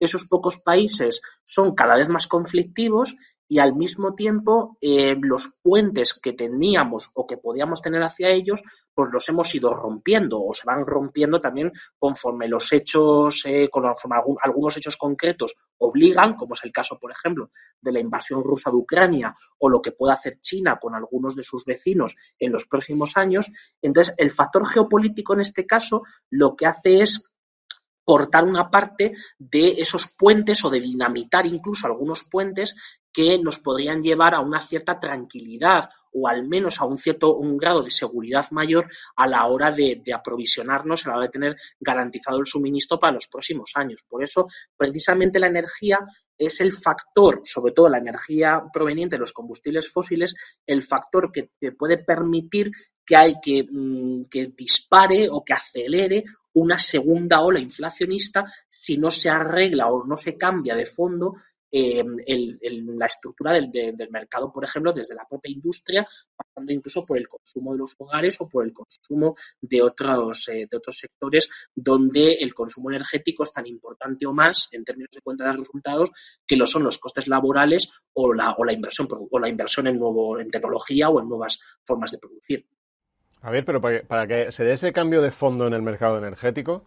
Esos 0.00 0.24
pocos 0.24 0.56
países 0.58 1.20
son 1.44 1.74
cada 1.74 1.96
vez 1.96 2.08
más 2.08 2.26
conflictivos 2.26 3.16
y 3.48 3.58
al 3.58 3.74
mismo 3.74 4.14
tiempo 4.14 4.76
eh, 4.80 5.16
los 5.20 5.50
puentes 5.62 6.14
que 6.14 6.32
teníamos 6.32 7.10
o 7.14 7.26
que 7.26 7.36
podíamos 7.36 7.80
tener 7.80 8.02
hacia 8.02 8.30
ellos, 8.30 8.62
pues 8.94 9.10
los 9.12 9.28
hemos 9.28 9.54
ido 9.54 9.72
rompiendo 9.72 10.42
o 10.42 10.52
se 10.52 10.66
van 10.66 10.84
rompiendo 10.84 11.38
también 11.38 11.72
conforme 11.98 12.48
los 12.48 12.72
hechos, 12.72 13.42
eh, 13.46 13.68
conforme 13.70 14.16
algunos 14.42 14.76
hechos 14.76 14.96
concretos 14.96 15.54
obligan, 15.78 16.34
como 16.34 16.54
es 16.54 16.60
el 16.64 16.72
caso, 16.72 16.98
por 16.98 17.12
ejemplo, 17.12 17.50
de 17.80 17.92
la 17.92 18.00
invasión 18.00 18.42
rusa 18.42 18.70
de 18.70 18.76
Ucrania 18.76 19.34
o 19.58 19.68
lo 19.68 19.80
que 19.80 19.92
pueda 19.92 20.14
hacer 20.14 20.40
China 20.40 20.78
con 20.80 20.94
algunos 20.94 21.36
de 21.36 21.42
sus 21.42 21.64
vecinos 21.64 22.16
en 22.38 22.52
los 22.52 22.66
próximos 22.66 23.16
años. 23.16 23.50
Entonces, 23.80 24.14
el 24.16 24.30
factor 24.30 24.66
geopolítico 24.66 25.34
en 25.34 25.40
este 25.40 25.66
caso 25.66 26.02
lo 26.30 26.56
que 26.56 26.66
hace 26.66 27.02
es 27.02 27.32
cortar 28.06 28.44
una 28.44 28.70
parte 28.70 29.14
de 29.36 29.74
esos 29.78 30.14
puentes 30.16 30.64
o 30.64 30.70
de 30.70 30.80
dinamitar 30.80 31.44
incluso 31.44 31.88
algunos 31.88 32.22
puentes 32.22 32.76
que 33.16 33.38
nos 33.38 33.58
podrían 33.60 34.02
llevar 34.02 34.34
a 34.34 34.40
una 34.40 34.60
cierta 34.60 35.00
tranquilidad 35.00 35.88
o 36.12 36.28
al 36.28 36.46
menos 36.46 36.82
a 36.82 36.84
un 36.84 36.98
cierto 36.98 37.34
un 37.34 37.56
grado 37.56 37.82
de 37.82 37.90
seguridad 37.90 38.44
mayor 38.50 38.90
a 39.16 39.26
la 39.26 39.46
hora 39.46 39.72
de, 39.72 40.02
aprovisionarnos, 40.14 41.06
a 41.06 41.08
la 41.08 41.16
hora 41.16 41.24
de 41.24 41.32
tener 41.32 41.56
garantizado 41.80 42.38
el 42.38 42.44
suministro 42.44 42.98
para 42.98 43.14
los 43.14 43.26
próximos 43.26 43.72
años. 43.74 44.04
Por 44.06 44.22
eso, 44.22 44.48
precisamente 44.76 45.40
la 45.40 45.46
energía 45.46 46.00
es 46.36 46.60
el 46.60 46.74
factor, 46.74 47.40
sobre 47.42 47.72
todo 47.72 47.88
la 47.88 47.96
energía 47.96 48.62
proveniente 48.70 49.16
de 49.16 49.20
los 49.20 49.32
combustibles 49.32 49.90
fósiles, 49.90 50.34
el 50.66 50.82
factor 50.82 51.32
que, 51.32 51.48
puede 51.72 51.96
permitir 51.96 52.70
que 53.02 53.16
hay 53.16 53.36
que, 53.42 53.66
mm, 53.66 54.24
que 54.24 54.48
dispare 54.48 55.28
o 55.30 55.42
que 55.42 55.54
acelere 55.54 56.22
una 56.52 56.76
segunda 56.76 57.40
ola 57.40 57.60
inflacionista 57.60 58.44
si 58.68 58.98
no 58.98 59.10
se 59.10 59.30
arregla 59.30 59.88
o 59.88 60.04
no 60.04 60.18
se 60.18 60.36
cambia 60.36 60.74
de 60.74 60.84
fondo 60.84 61.34
Em, 61.72 62.16
la 62.96 63.06
estructura 63.06 63.52
del, 63.52 64.10
mercado, 64.10 64.52
por 64.52 64.64
ejemplo, 64.64 64.92
desde 64.92 65.16
la 65.16 65.26
propia 65.28 65.50
industria, 65.50 66.06
pasando 66.36 66.72
incluso 66.72 67.04
por 67.04 67.18
el 67.18 67.26
consumo 67.26 67.72
de 67.72 67.78
los 67.78 67.94
hogares 67.98 68.40
o 68.40 68.48
por 68.48 68.64
el 68.64 68.72
consumo 68.72 69.34
de 69.60 69.82
otros, 69.82 70.48
eh, 70.48 70.68
de 70.70 70.76
otros 70.76 70.98
sectores 70.98 71.50
donde 71.74 72.34
el 72.34 72.54
consumo 72.54 72.90
energético 72.90 73.42
es 73.42 73.52
tan 73.52 73.66
importante 73.66 74.26
o 74.26 74.32
más 74.32 74.68
en 74.72 74.84
términos 74.84 75.10
de 75.12 75.20
cuenta 75.22 75.44
de 75.44 75.52
resultados 75.54 76.10
que 76.46 76.56
lo 76.56 76.66
son 76.66 76.84
los 76.84 76.98
costes 76.98 77.26
laborales 77.26 77.90
o 78.12 78.32
la, 78.32 78.52
o 78.52 78.64
la 78.64 78.72
inversión 78.72 79.08
o 79.10 79.38
la 79.38 79.48
inversión 79.48 79.88
en 79.88 79.98
nuevo 79.98 80.38
en 80.38 80.50
tecnología 80.50 81.08
o 81.08 81.20
en 81.20 81.28
nuevas 81.28 81.58
formas 81.82 82.12
de 82.12 82.18
producir. 82.18 82.66
A 83.42 83.50
ver, 83.50 83.64
pero 83.64 83.80
para 83.80 84.26
que 84.26 84.52
se 84.52 84.64
dé 84.64 84.72
ese 84.72 84.92
cambio 84.92 85.20
de 85.20 85.30
fondo 85.30 85.66
en 85.66 85.74
el 85.74 85.82
mercado 85.82 86.18
energético, 86.18 86.84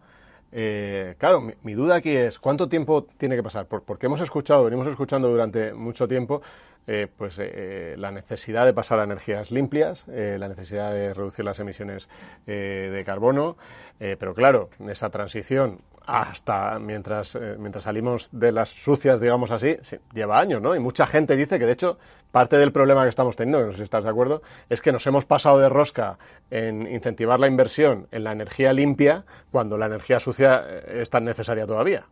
eh, 0.52 1.14
claro, 1.18 1.42
mi, 1.62 1.74
duda 1.74 1.96
aquí 1.96 2.10
es 2.16 2.38
cuánto 2.38 2.68
tiempo 2.68 3.04
tiene 3.18 3.36
que 3.36 3.42
pasar, 3.42 3.66
porque 3.66 4.06
hemos 4.06 4.20
escuchado, 4.20 4.64
venimos 4.64 4.86
escuchando 4.86 5.28
durante 5.28 5.72
mucho 5.72 6.08
tiempo, 6.08 6.42
eh, 6.86 7.06
pues 7.16 7.38
eh, 7.38 7.94
la 7.98 8.10
necesidad 8.10 8.64
de 8.64 8.72
pasar 8.72 8.98
a 8.98 9.04
energías 9.04 9.50
limpias, 9.50 10.06
la 10.08 10.48
necesidad 10.48 10.92
de 10.92 11.14
reducir 11.14 11.44
las 11.44 11.58
emisiones 11.60 12.08
de 12.46 13.02
carbono, 13.04 13.56
pero 13.98 14.34
claro, 14.34 14.70
esa 14.88 15.10
transición 15.10 15.80
hasta 16.06 16.78
mientras, 16.78 17.34
eh, 17.34 17.56
mientras 17.58 17.84
salimos 17.84 18.28
de 18.32 18.52
las 18.52 18.68
sucias, 18.68 19.20
digamos 19.20 19.50
así, 19.50 19.76
lleva 20.12 20.38
años, 20.38 20.60
¿no? 20.60 20.74
Y 20.74 20.80
mucha 20.80 21.06
gente 21.06 21.36
dice 21.36 21.58
que, 21.58 21.66
de 21.66 21.72
hecho, 21.72 21.98
parte 22.30 22.56
del 22.56 22.72
problema 22.72 23.02
que 23.02 23.10
estamos 23.10 23.36
teniendo, 23.36 23.64
no 23.64 23.72
sé 23.72 23.78
si 23.78 23.82
estás 23.84 24.04
de 24.04 24.10
acuerdo, 24.10 24.42
es 24.68 24.80
que 24.80 24.92
nos 24.92 25.06
hemos 25.06 25.24
pasado 25.24 25.58
de 25.58 25.68
rosca 25.68 26.18
en 26.50 26.86
incentivar 26.86 27.38
la 27.38 27.48
inversión 27.48 28.08
en 28.10 28.24
la 28.24 28.32
energía 28.32 28.72
limpia 28.72 29.24
cuando 29.50 29.78
la 29.78 29.86
energía 29.86 30.20
sucia 30.20 30.64
eh, 30.66 31.00
es 31.02 31.10
tan 31.10 31.24
necesaria 31.24 31.66
todavía. 31.66 32.06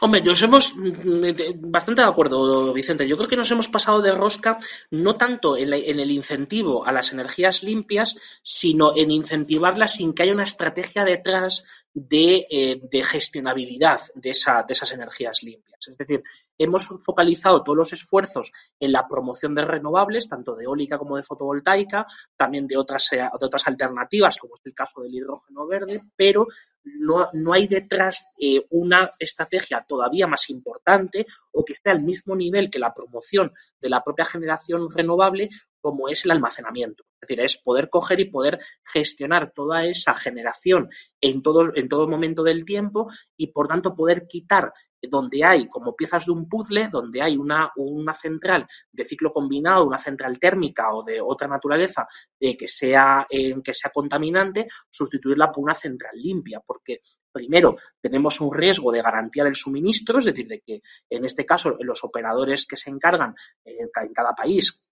Hombre, 0.00 0.22
nos 0.22 0.42
hemos 0.42 0.74
mm, 0.76 1.70
bastante 1.70 2.02
de 2.02 2.08
acuerdo, 2.08 2.72
Vicente. 2.72 3.08
Yo 3.08 3.16
creo 3.16 3.28
que 3.28 3.36
nos 3.36 3.50
hemos 3.50 3.68
pasado 3.68 4.02
de 4.02 4.12
rosca 4.12 4.58
no 4.90 5.16
tanto 5.16 5.56
en, 5.56 5.72
el 5.72 6.10
incentivo 6.10 6.86
a 6.86 6.92
las 6.92 7.12
energías 7.12 7.62
limpias, 7.62 8.16
sino 8.42 8.96
en 8.96 9.10
incentivarlas 9.10 9.96
sin 9.96 10.14
que 10.14 10.22
haya 10.22 10.32
una 10.32 10.44
estrategia 10.44 11.04
detrás 11.04 11.64
de, 11.94 12.46
eh, 12.50 12.80
de 12.90 13.04
gestionabilidad 13.04 14.00
de, 14.16 14.30
esa, 14.30 14.64
de 14.66 14.72
esas 14.72 14.90
energías 14.90 15.42
limpias. 15.44 15.86
Es 15.86 15.96
decir, 15.96 16.24
hemos 16.58 16.88
focalizado 17.04 17.62
todos 17.62 17.76
los 17.76 17.92
esfuerzos 17.92 18.52
en 18.80 18.90
la 18.90 19.06
promoción 19.06 19.54
de 19.54 19.64
renovables, 19.64 20.28
tanto 20.28 20.56
de 20.56 20.64
eólica 20.64 20.98
como 20.98 21.16
de 21.16 21.22
fotovoltaica, 21.22 22.06
también 22.36 22.66
de 22.66 22.76
otras, 22.76 23.12
eh, 23.12 23.22
alternativas, 23.64 24.38
como 24.38 24.56
es 24.56 24.60
el 24.64 24.74
caso 24.74 25.02
del 25.02 25.14
hidrógeno 25.14 25.66
verde, 25.68 26.02
pero 26.16 26.48
no, 26.82 27.30
no 27.32 27.52
hay 27.52 27.68
detrás 27.68 28.32
eh, 28.38 28.66
una 28.70 29.12
estrategia 29.18 29.84
todavía 29.88 30.26
más 30.26 30.50
importante 30.50 31.26
o 31.52 31.64
que 31.64 31.74
esté 31.74 31.90
al 31.90 32.02
mismo 32.02 32.34
nivel 32.34 32.70
que 32.70 32.80
la 32.80 32.92
promoción 32.92 33.52
de 33.80 33.88
la 33.88 34.02
propia 34.02 34.24
generación 34.24 34.88
renovable 34.90 35.48
como 35.84 36.08
es 36.08 36.24
el 36.24 36.30
almacenamiento. 36.30 37.04
Es 37.20 37.28
decir, 37.28 37.44
es 37.44 37.58
poder 37.58 37.90
coger 37.90 38.18
y 38.18 38.30
poder 38.30 38.58
gestionar 38.82 39.52
toda 39.54 39.84
esa 39.84 40.14
generación 40.14 40.88
en 41.20 41.42
todo, 41.42 41.76
en 41.76 41.90
todo 41.90 42.08
momento 42.08 42.42
del 42.42 42.64
tiempo 42.64 43.10
y, 43.36 43.48
por 43.48 43.68
tanto, 43.68 43.94
poder 43.94 44.26
quitar 44.26 44.72
donde 45.10 45.44
hay 45.44 45.68
como 45.68 45.94
piezas 45.94 46.24
de 46.24 46.32
un 46.32 46.48
puzzle, 46.48 46.88
donde 46.90 47.20
hay 47.20 47.36
una, 47.36 47.70
central 48.14 48.66
de 48.90 49.04
ciclo 49.04 49.30
combinado, 49.30 49.84
una 49.84 49.98
central 49.98 50.38
térmica 50.38 50.94
o 50.94 51.04
de 51.04 51.20
otra 51.20 51.48
naturaleza 51.48 52.08
eh, 52.40 52.56
que, 52.56 52.66
sea, 52.66 53.26
eh, 53.28 53.54
que 53.62 53.74
sea 53.74 53.90
contaminante, 53.92 54.66
sustituirla 54.88 55.52
por 55.52 55.64
una 55.64 55.74
central 55.74 56.14
limpia, 56.14 56.62
porque 56.66 57.02
primero 57.30 57.76
tenemos 58.00 58.40
un 58.40 58.54
riesgo 58.54 58.90
de 58.90 59.02
garantía 59.02 59.44
del 59.44 59.54
suministro, 59.54 60.16
es 60.18 60.24
decir, 60.24 60.48
de 60.48 60.62
que 60.62 60.80
en 61.10 61.26
este 61.26 61.44
caso 61.44 61.76
los 61.80 62.02
operadores 62.04 62.64
que 62.64 62.78
se 62.78 62.88
encargan 62.88 63.34
eh, 63.66 63.76
en 63.80 64.14
cada 64.14 64.32
país 64.32 64.82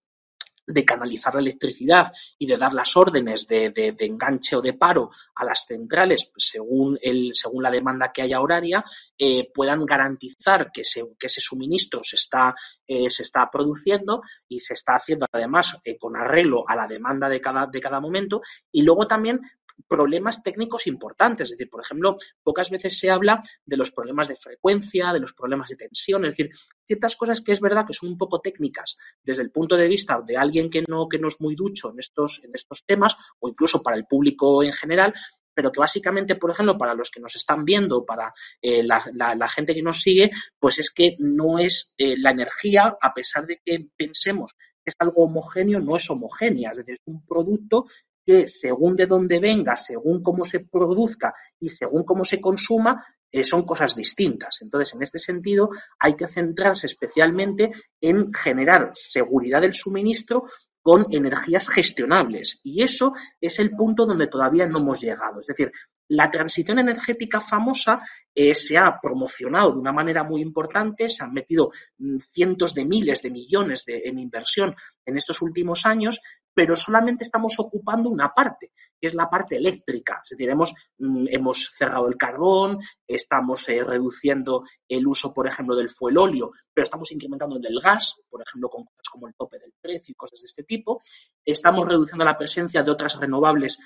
de 0.67 0.85
canalizar 0.85 1.35
la 1.35 1.41
electricidad 1.41 2.13
y 2.39 2.47
de 2.47 2.57
dar 2.57 2.73
las 2.73 2.97
órdenes 2.97 3.47
de, 3.47 3.73
enganche 3.99 4.57
o 4.57 4.63
de 4.63 4.75
paro 4.75 5.11
a 5.35 5.45
las 5.45 5.65
centrales 5.67 6.33
según, 6.37 6.99
el, 7.03 7.31
según 7.35 7.63
la 7.63 7.71
demanda 7.71 8.13
que 8.13 8.23
haya 8.23 8.41
horaria, 8.41 8.85
eh, 9.19 9.51
puedan 9.53 9.85
garantizar 9.85 10.71
que, 10.73 10.83
que, 11.19 11.27
ese 11.27 11.41
suministro 11.41 12.01
se 12.03 12.17
está, 12.17 12.55
eh, 12.87 13.11
se 13.11 13.23
está 13.23 13.49
produciendo 13.51 14.23
y 14.49 14.61
se 14.61 14.75
está 14.75 14.95
haciendo 14.95 15.27
además 15.33 15.81
eh, 15.85 15.99
con 15.99 16.17
arreglo 16.17 16.63
a 16.69 16.77
la 16.77 16.87
demanda 16.87 17.29
de 17.29 17.41
cada, 17.41 17.67
de 17.67 17.81
cada 17.81 18.01
momento. 18.01 18.43
Y 18.71 18.83
luego 18.83 19.07
también 19.07 19.41
problemas 19.89 20.43
técnicos 20.43 20.87
importantes. 20.87 21.51
Es 21.51 21.59
decir, 21.59 21.71
por 21.71 21.83
ejemplo, 21.83 22.17
pocas 22.43 22.71
veces 22.71 22.99
se 22.99 23.11
habla 23.11 23.43
de 23.65 23.77
los 23.77 23.91
problemas 23.91 24.29
de 24.29 24.37
frecuencia, 24.37 25.13
de 25.13 25.21
los 25.21 25.33
problemas 25.33 25.69
de 25.69 25.77
tensión, 25.77 26.25
es 26.25 26.37
decir, 26.37 26.51
ciertas 26.87 27.17
cosas 27.17 27.41
que 27.41 27.53
es 27.53 27.61
verdad 27.61 27.87
que 27.87 27.95
son 27.95 28.11
un 28.11 28.19
poco 28.19 28.41
técnicas 28.41 28.97
desde 29.23 29.43
el 29.43 29.51
punto 29.51 29.77
de 29.77 29.89
vista 29.89 30.21
de 30.21 30.37
alguien 30.37 30.71
que 30.71 30.85
no, 30.89 31.09
que 31.09 31.19
no 31.19 31.29
es 31.29 31.41
muy 31.41 31.55
ducho 31.55 31.91
en 31.91 31.99
estos, 31.99 32.41
en 32.45 32.51
estos 32.55 32.85
temas 32.85 33.17
o 33.41 33.49
incluso 33.49 33.83
para 33.83 33.97
el 33.97 34.07
público 34.07 34.63
en 34.63 34.73
general, 34.73 35.15
pero 35.55 35.71
que 35.71 35.81
básicamente, 35.81 36.37
por 36.37 36.51
ejemplo, 36.51 36.79
para 36.79 36.95
los 36.95 37.11
que 37.11 37.21
nos 37.21 37.37
están 37.37 37.65
viendo, 37.65 38.05
para 38.05 38.33
eh, 38.61 38.83
la, 38.83 39.49
gente 39.49 39.75
que 39.75 39.83
nos 39.83 40.01
sigue, 40.01 40.31
pues 40.59 40.79
es 40.79 40.91
que 40.91 41.17
no 41.19 41.59
es 41.59 41.93
eh, 41.99 42.17
la 42.17 42.31
energía, 42.31 42.97
a 43.01 43.13
pesar 43.15 43.47
de 43.47 43.61
que 43.65 43.87
pensemos 43.97 44.55
que 44.85 44.91
es 44.91 44.97
algo 44.99 45.25
homogéneo, 45.25 45.81
no 45.81 45.97
es 45.97 46.11
homogénea, 46.11 46.71
es 46.71 46.79
decir, 46.79 46.95
es 46.95 47.03
un 47.07 47.25
producto 47.25 47.87
que 48.25 48.47
según 48.49 48.97
de 48.97 49.07
dónde 49.07 49.41
venga, 49.41 49.77
según 49.77 50.23
cómo 50.23 50.45
se 50.45 50.61
produzca 50.61 51.35
y 51.59 51.69
según 51.69 52.05
cómo 52.05 52.25
se 52.25 52.41
consuma, 52.41 53.05
eh, 53.31 53.45
son 53.45 53.65
cosas 53.65 53.97
distintas. 53.97 54.59
Entonces, 54.61 54.95
en 54.95 55.03
este 55.03 55.19
sentido, 55.19 55.71
hay 55.99 56.15
que 56.15 56.29
centrarse 56.29 56.87
especialmente 56.87 57.73
en 58.01 58.33
generar 58.33 58.91
seguridad 58.93 59.63
del 59.63 59.73
suministro 59.73 60.45
con 60.83 61.07
energías 61.11 61.69
gestionables. 61.69 62.61
Y 62.65 62.83
eso 62.83 63.15
es 63.41 63.59
el 63.59 63.71
punto 63.71 64.05
donde 64.05 64.27
todavía 64.27 64.67
no 64.67 64.79
hemos 64.79 65.01
llegado. 65.01 65.41
Es 65.41 65.47
decir, 65.47 65.73
la 66.13 66.31
transición 66.31 66.79
energética 66.79 67.41
famosa 67.41 68.03
eh, 68.35 68.55
se 68.55 68.77
ha 68.77 68.99
promocionado 69.01 69.73
de 69.73 69.79
una 69.79 69.93
manera 69.93 70.25
muy 70.25 70.43
importante, 70.43 71.09
se 71.09 71.25
han 71.25 71.33
metido 71.33 71.71
mm, 71.99 72.19
cientos 72.19 72.75
de 72.75 72.85
miles 72.85 73.23
de 73.23 73.31
millones 73.31 73.85
de, 73.87 74.03
en 74.05 74.19
inversión 74.19 74.75
en 75.07 75.17
estos 75.17 75.41
últimos 75.41 75.87
años, 75.87 76.21
pero 76.55 76.77
solamente 76.77 77.25
estamos 77.25 77.59
ocupando 77.59 78.11
una 78.11 78.29
parte, 78.35 78.73
que 79.01 79.07
es 79.07 79.15
la 79.15 79.31
parte 79.31 79.57
eléctrica. 79.57 80.21
Es 80.23 80.31
decir, 80.31 80.51
hemos, 80.51 80.75
mm, 80.99 81.27
cerrado 81.55 82.07
el 82.09 82.19
carbón, 82.19 82.79
estamos 83.07 83.67
eh, 83.71 83.83
reduciendo 83.83 84.65
el 84.87 85.07
uso, 85.07 85.33
por 85.33 85.47
ejemplo, 85.47 85.75
del 85.75 85.89
fuelolio, 85.89 86.53
pero 86.75 86.85
estamos 86.85 87.11
incrementando 87.11 87.57
el 87.57 87.63
del 87.63 87.81
gas, 87.81 88.23
por 88.29 88.43
ejemplo, 88.43 88.69
con 88.69 88.85
cosas 88.85 89.09
como 89.11 89.29
el 89.29 89.35
tope 89.35 89.59
del 89.59 89.73
precio 89.81 90.13
y 90.13 90.15
cosas 90.15 90.41
de 90.41 90.47
este 90.47 90.65
tipo. 90.65 91.01
Estamos 91.43 91.89
reduciendo 91.89 92.25
la 92.25 92.37
presencia 92.37 92.83
de 92.83 92.91
otras 92.91 93.19
renovables 93.19 93.79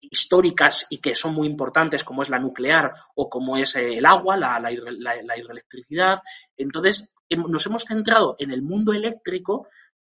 históricas 0.00 0.86
y 0.90 0.98
que 0.98 1.14
son 1.14 1.34
muy 1.34 1.46
importantes, 1.46 2.04
como 2.04 2.22
es 2.22 2.28
la 2.28 2.38
nuclear 2.38 2.92
o 3.14 3.28
como 3.28 3.56
es 3.56 3.76
eh, 3.76 3.98
el 3.98 4.06
agua, 4.06 4.36
la, 4.36 4.60
la, 4.60 4.70
hidroelectricidad. 4.72 6.18
Entonces, 6.56 7.12
nos 7.30 7.66
hemos 7.66 7.84
centrado 7.84 8.36
en 8.38 8.50
el 8.50 8.62
mundo 8.62 8.92
eléctrico, 8.92 9.68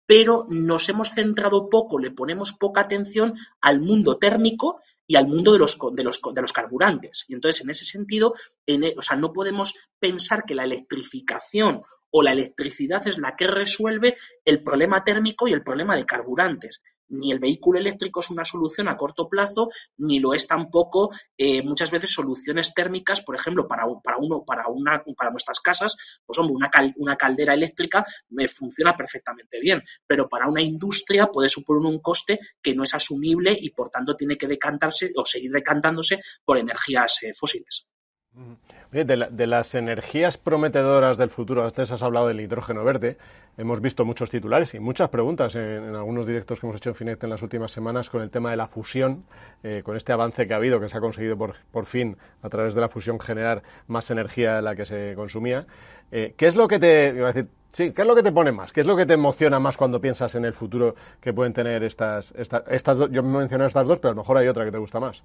pero 0.05 0.45
nos 0.50 0.88
hemos 0.89 1.09
centrado 1.09 1.69
poco, 1.69 2.00
le 2.00 2.11
ponemos 2.11 2.53
poca 2.53 2.81
atención 2.81 3.35
al 3.61 3.81
mundo 3.81 4.17
térmico 4.17 4.81
y 5.07 5.15
al 5.15 5.27
mundo 5.27 5.53
de 5.53 5.59
los, 5.59 5.77
de 5.93 6.03
los, 6.03 6.21
de 6.33 6.41
los 6.41 6.53
carburantes. 6.53 7.25
Y 7.27 7.33
entonces, 7.33 7.63
en 7.63 7.69
ese 7.69 7.85
sentido, 7.85 8.33
en, 8.65 8.83
e, 8.83 8.93
o 8.97 9.01
sea, 9.01 9.17
no 9.17 9.33
podemos 9.33 9.75
pensar 10.00 10.45
que 10.45 10.55
la 10.55 10.63
electrificación 10.63 11.81
o 12.11 12.23
la 12.23 12.31
electricidad 12.31 13.05
es 13.07 13.17
la 13.17 13.35
que 13.35 13.47
resuelve 13.47 14.15
el 14.45 14.63
problema 14.63 15.03
térmico 15.03 15.47
y 15.47 15.53
el 15.53 15.63
problema 15.63 15.95
de 15.95 16.05
carburantes 16.05 16.81
ni 17.12 17.32
el 17.32 17.39
vehículo 17.39 17.80
eléctrico 17.80 18.20
es 18.20 18.30
una 18.30 18.44
solución 18.44 18.88
a 18.88 18.98
corto 18.98 19.27
plazo, 19.27 19.70
ni 19.98 20.20
lo 20.20 20.34
es 20.34 20.48
tampoco 20.48 21.12
eh, 21.38 21.62
muchas 21.63 21.91
veces 21.91 22.12
soluciones 22.12 22.74
térmicas, 22.74 23.22
por 23.22 23.36
ejemplo, 23.36 23.68
para, 23.68 23.84
para 24.03 24.18
uno, 24.18 24.44
para 24.46 24.68
una, 24.68 25.03
para 25.15 25.32
nuestras 25.32 25.60
casas, 25.60 25.96
pues 26.25 26.38
hombre, 26.39 26.56
una, 26.56 26.70
una 26.98 27.15
caldera 27.15 27.53
eléctrica 27.53 28.06
me 28.30 28.48
funciona 28.48 28.94
perfectamente 28.94 29.60
bien, 29.60 29.82
pero 30.08 30.27
para 30.27 30.48
una 30.48 30.62
industria 30.62 31.27
puede 31.27 31.50
suponer 31.50 31.86
un 31.86 32.00
coste 32.00 32.39
que 32.62 32.75
no 32.75 32.84
es 32.84 32.94
asumible 32.94 33.56
y 33.60 33.70
por 33.72 33.89
tanto 33.89 34.15
tiene 34.15 34.38
que 34.38 34.48
decantarse 34.48 35.12
o 35.15 35.25
seguir 35.25 35.51
decantándose 35.51 36.20
por 36.44 36.58
energías 36.58 37.24
eh, 37.24 37.34
fósiles. 37.34 37.88
De, 38.91 39.48
las 39.48 39.74
energías 39.74 40.38
prometedoras 40.38 41.17
del 41.17 41.29
futuro, 41.29 41.63
antes 41.63 41.91
has 41.91 42.03
hablado 42.03 42.27
del 42.27 42.41
hidrógeno 42.41 42.83
verde, 42.83 43.17
hemos 43.57 43.79
visto 43.79 44.03
muchos 44.03 44.29
titulares 44.29 44.74
y 44.74 44.81
muchas 44.81 45.07
preguntas 45.07 45.55
en, 45.55 45.95
algunos 45.95 46.27
directos 46.27 46.60
que 46.60 46.67
hemos 46.67 46.75
hecho 46.75 46.89
en 46.89 46.95
Finet 46.95 47.24
en 47.24 47.29
las 47.29 47.41
últimas 47.41 47.71
semanas 47.71 48.10
con 48.10 48.21
el 48.21 48.29
tema 48.29 48.51
de 48.51 48.57
la 48.57 48.67
fusión, 48.67 49.24
eh, 49.63 49.81
con 49.86 49.95
este 49.95 50.12
avance 50.12 50.45
que 50.45 50.53
ha 50.53 50.57
habido, 50.57 50.81
que 50.81 50.89
se 50.89 50.98
ha 50.98 51.00
conseguido 51.00 51.38
por, 51.38 51.55
por, 51.71 51.86
fin 51.86 52.17
a 52.41 52.50
través 52.50 52.75
de 52.75 52.81
la 52.81 52.89
fusión 52.89 53.17
generar 53.17 53.63
más 53.88 54.12
energía 54.12 54.55
de 54.55 54.62
la 54.62 54.75
que 54.75 54.86
se 54.86 55.13
consumía. 55.15 55.65
Eh, 56.12 56.33
¿Qué 56.36 56.48
es 56.48 56.57
lo 56.57 56.67
que 56.67 56.77
te, 56.77 57.13
decir, 57.13 57.48
sí, 57.71 57.93
qué 57.93 58.01
es 58.01 58.07
lo 58.07 58.13
que 58.13 58.24
te 58.24 58.33
pone 58.33 58.51
más? 58.51 58.74
¿Qué 58.74 58.81
es 58.81 58.88
lo 58.88 58.98
que 58.98 59.05
te 59.05 59.13
emociona 59.13 59.57
más 59.57 59.77
cuando 59.77 60.01
piensas 60.01 60.36
en 60.36 60.43
el 60.43 60.51
futuro 60.51 60.95
que 61.21 61.31
pueden 61.31 61.53
tener 61.53 61.81
estas, 61.83 62.33
estas, 62.38 62.63
estas 62.67 62.98
yo 63.10 63.24
me 63.24 63.39
mencioné 63.39 63.67
estas 63.67 63.88
dos, 63.88 64.00
pero 64.00 64.12
a 64.12 64.15
lo 64.15 64.21
mejor 64.21 64.38
hay 64.38 64.50
otra 64.50 64.65
que 64.65 64.71
te 64.71 64.79
gusta 64.79 65.00
más? 65.00 65.24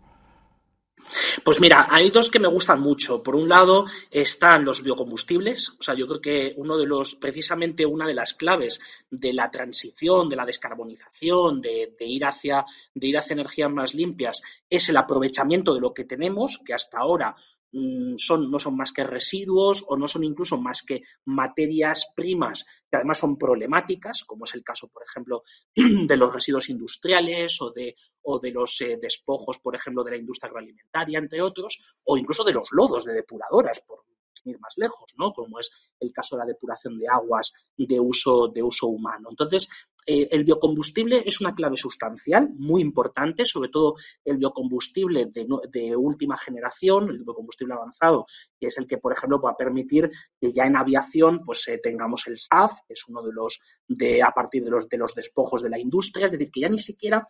Pues 1.44 1.60
mira, 1.60 1.86
hay 1.90 2.10
dos 2.10 2.30
que 2.30 2.38
me 2.38 2.48
gustan 2.48 2.80
mucho. 2.80 3.22
Por 3.22 3.36
un 3.36 3.48
lado 3.48 3.84
están 4.10 4.64
los 4.64 4.82
biocombustibles. 4.82 5.76
O 5.78 5.82
sea, 5.82 5.94
yo 5.94 6.06
creo 6.06 6.20
que 6.20 6.54
uno 6.56 6.76
de 6.76 6.86
los, 6.86 7.14
precisamente 7.14 7.86
una 7.86 8.06
de 8.06 8.14
las 8.14 8.34
claves 8.34 8.80
de 9.10 9.32
la 9.32 9.50
transición, 9.50 10.28
de 10.28 10.36
la 10.36 10.44
descarbonización, 10.44 11.60
de, 11.60 11.94
ir 12.00 12.24
hacia, 12.24 12.64
de 12.94 13.06
ir 13.06 13.18
hacia 13.18 13.34
energías 13.34 13.70
más 13.70 13.94
limpias, 13.94 14.42
es 14.68 14.88
el 14.88 14.96
aprovechamiento 14.96 15.74
de 15.74 15.80
lo 15.80 15.94
que 15.94 16.04
tenemos, 16.04 16.60
que 16.64 16.74
hasta 16.74 16.98
ahora 16.98 17.34
Mm, 17.72 18.14
son, 18.16 18.50
no 18.50 18.58
son 18.58 18.74
más 18.74 18.90
que 18.90 19.04
residuos 19.04 19.84
o 19.88 19.98
no 19.98 20.08
son 20.08 20.24
incluso 20.24 20.56
más 20.56 20.82
que 20.82 21.02
materias 21.26 22.12
primas 22.16 22.66
que 22.90 22.96
además 22.96 23.18
son 23.18 23.36
problemáticas, 23.36 24.24
como 24.24 24.44
es 24.44 24.54
el 24.54 24.62
caso, 24.62 24.88
por 24.88 25.02
ejemplo, 25.02 25.42
de 25.74 26.16
los 26.16 26.32
residuos 26.32 26.68
industriales 26.68 27.60
o 27.60 27.70
de, 27.70 27.94
o 28.22 28.38
de 28.38 28.50
los 28.50 28.80
eh, 28.80 28.98
despojos, 29.00 29.58
por 29.58 29.74
ejemplo, 29.74 30.04
de 30.04 30.12
la 30.12 30.16
industria 30.18 30.48
agroalimentaria, 30.48 31.18
entre 31.18 31.42
otros, 31.42 31.98
o 32.04 32.16
incluso 32.16 32.44
de 32.44 32.52
los 32.52 32.68
lodos 32.72 33.04
de 33.04 33.14
depuradoras, 33.14 33.80
por 33.80 34.04
ir 34.44 34.58
más 34.60 34.74
lejos, 34.76 35.14
¿no? 35.18 35.32
Como 35.32 35.58
es 35.58 35.70
el 35.98 36.12
caso 36.12 36.36
de 36.36 36.40
la 36.40 36.46
depuración 36.46 36.98
de 36.98 37.08
aguas 37.08 37.52
de 37.76 38.00
uso, 38.00 38.48
de 38.48 38.62
uso 38.62 38.88
humano. 38.88 39.28
Entonces, 39.30 39.68
eh, 40.06 40.28
el 40.30 40.44
biocombustible 40.44 41.22
es 41.26 41.40
una 41.40 41.54
clave 41.54 41.76
sustancial 41.76 42.50
muy 42.54 42.80
importante, 42.80 43.44
sobre 43.44 43.70
todo 43.70 43.96
el 44.24 44.36
biocombustible 44.36 45.26
de, 45.26 45.96
última 45.96 46.36
generación, 46.36 47.10
el 47.10 47.24
biocombustible 47.24 47.74
avanzado, 47.74 48.26
que 48.60 48.68
es 48.68 48.78
el 48.78 48.86
que, 48.86 48.98
por 48.98 49.12
ejemplo, 49.12 49.40
va 49.40 49.50
a 49.50 49.56
permitir 49.56 50.10
que 50.40 50.52
ya 50.54 50.64
en 50.64 50.76
aviación 50.76 51.42
pues 51.44 51.66
eh, 51.68 51.80
tengamos 51.82 52.26
el 52.28 52.38
SAF, 52.38 52.72
que 52.86 52.92
es 52.92 53.04
uno 53.08 53.22
de 53.22 53.32
los 53.32 53.58
de 53.88 54.22
a 54.22 54.30
partir 54.30 54.64
de 54.64 54.70
los 54.70 54.88
de 54.88 54.98
los 54.98 55.14
despojos 55.14 55.62
de 55.62 55.70
la 55.70 55.78
industria, 55.78 56.26
es 56.26 56.32
decir, 56.32 56.50
que 56.50 56.60
ya 56.60 56.68
ni 56.68 56.78
siquiera 56.78 57.24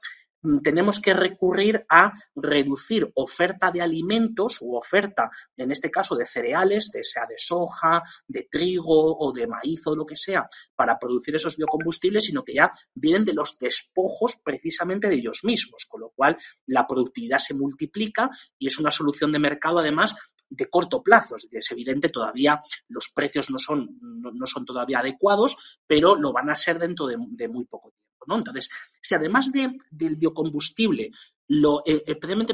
tenemos 0.63 1.01
que 1.01 1.15
recurrir 1.15 1.85
a 1.89 2.13
reducir 2.35 3.11
oferta 3.15 3.71
de 3.71 3.83
alimentos 3.83 4.59
u 4.61 4.77
oferta, 4.77 5.31
en 5.57 5.71
este 5.71 5.91
caso, 5.91 6.15
de 6.15 6.27
cereales, 6.27 6.91
de, 6.93 7.05
sea 7.05 7.27
de 7.29 7.37
soja, 7.39 8.03
de 8.27 8.49
trigo 8.51 9.17
o 9.19 9.33
de 9.33 9.47
maíz 9.47 9.87
o 9.87 9.97
lo 9.97 10.07
que 10.07 10.17
sea, 10.17 10.49
para 10.75 10.99
producir 10.99 11.35
esos 11.37 11.57
biocombustibles, 11.57 12.25
sino 12.25 12.45
que 12.45 12.55
ya 12.55 12.73
vienen 12.95 13.25
de 13.25 13.35
los 13.35 13.59
despojos 13.59 14.37
precisamente 14.43 15.09
de 15.09 15.17
ellos 15.17 15.41
mismos, 15.45 15.87
con 15.87 16.01
lo 16.01 16.11
cual 16.11 16.37
la 16.67 16.87
productividad 16.87 17.39
se 17.39 17.55
multiplica 17.55 18.31
y 18.59 18.67
es 18.67 18.79
una 18.79 18.91
solución 18.91 19.33
de 19.33 19.39
mercado 19.39 19.79
además 19.79 20.15
de 20.49 20.67
corto 20.67 21.03
plazo. 21.03 21.37
Es 21.51 21.71
evidente, 21.73 22.09
todavía 22.09 22.61
los 22.89 23.11
precios 23.15 23.51
no 23.51 23.59
son, 23.59 23.99
no, 24.01 24.47
son 24.47 24.65
todavía 24.65 25.01
adecuados, 25.01 25.81
pero 25.87 26.17
lo 26.17 26.33
van 26.33 26.51
a 26.51 26.55
ser 26.55 26.79
dentro 26.79 27.07
de, 27.07 27.17
muy 27.49 27.65
poco 27.65 27.91
tiempo. 27.91 28.06
¿No? 28.27 28.37
Entonces, 28.37 28.69
si 29.01 29.15
además 29.15 29.53
de, 29.53 29.77
del 29.91 30.17
biocombustible 30.17 31.11
lo, 31.49 31.83
eh, 31.87 32.03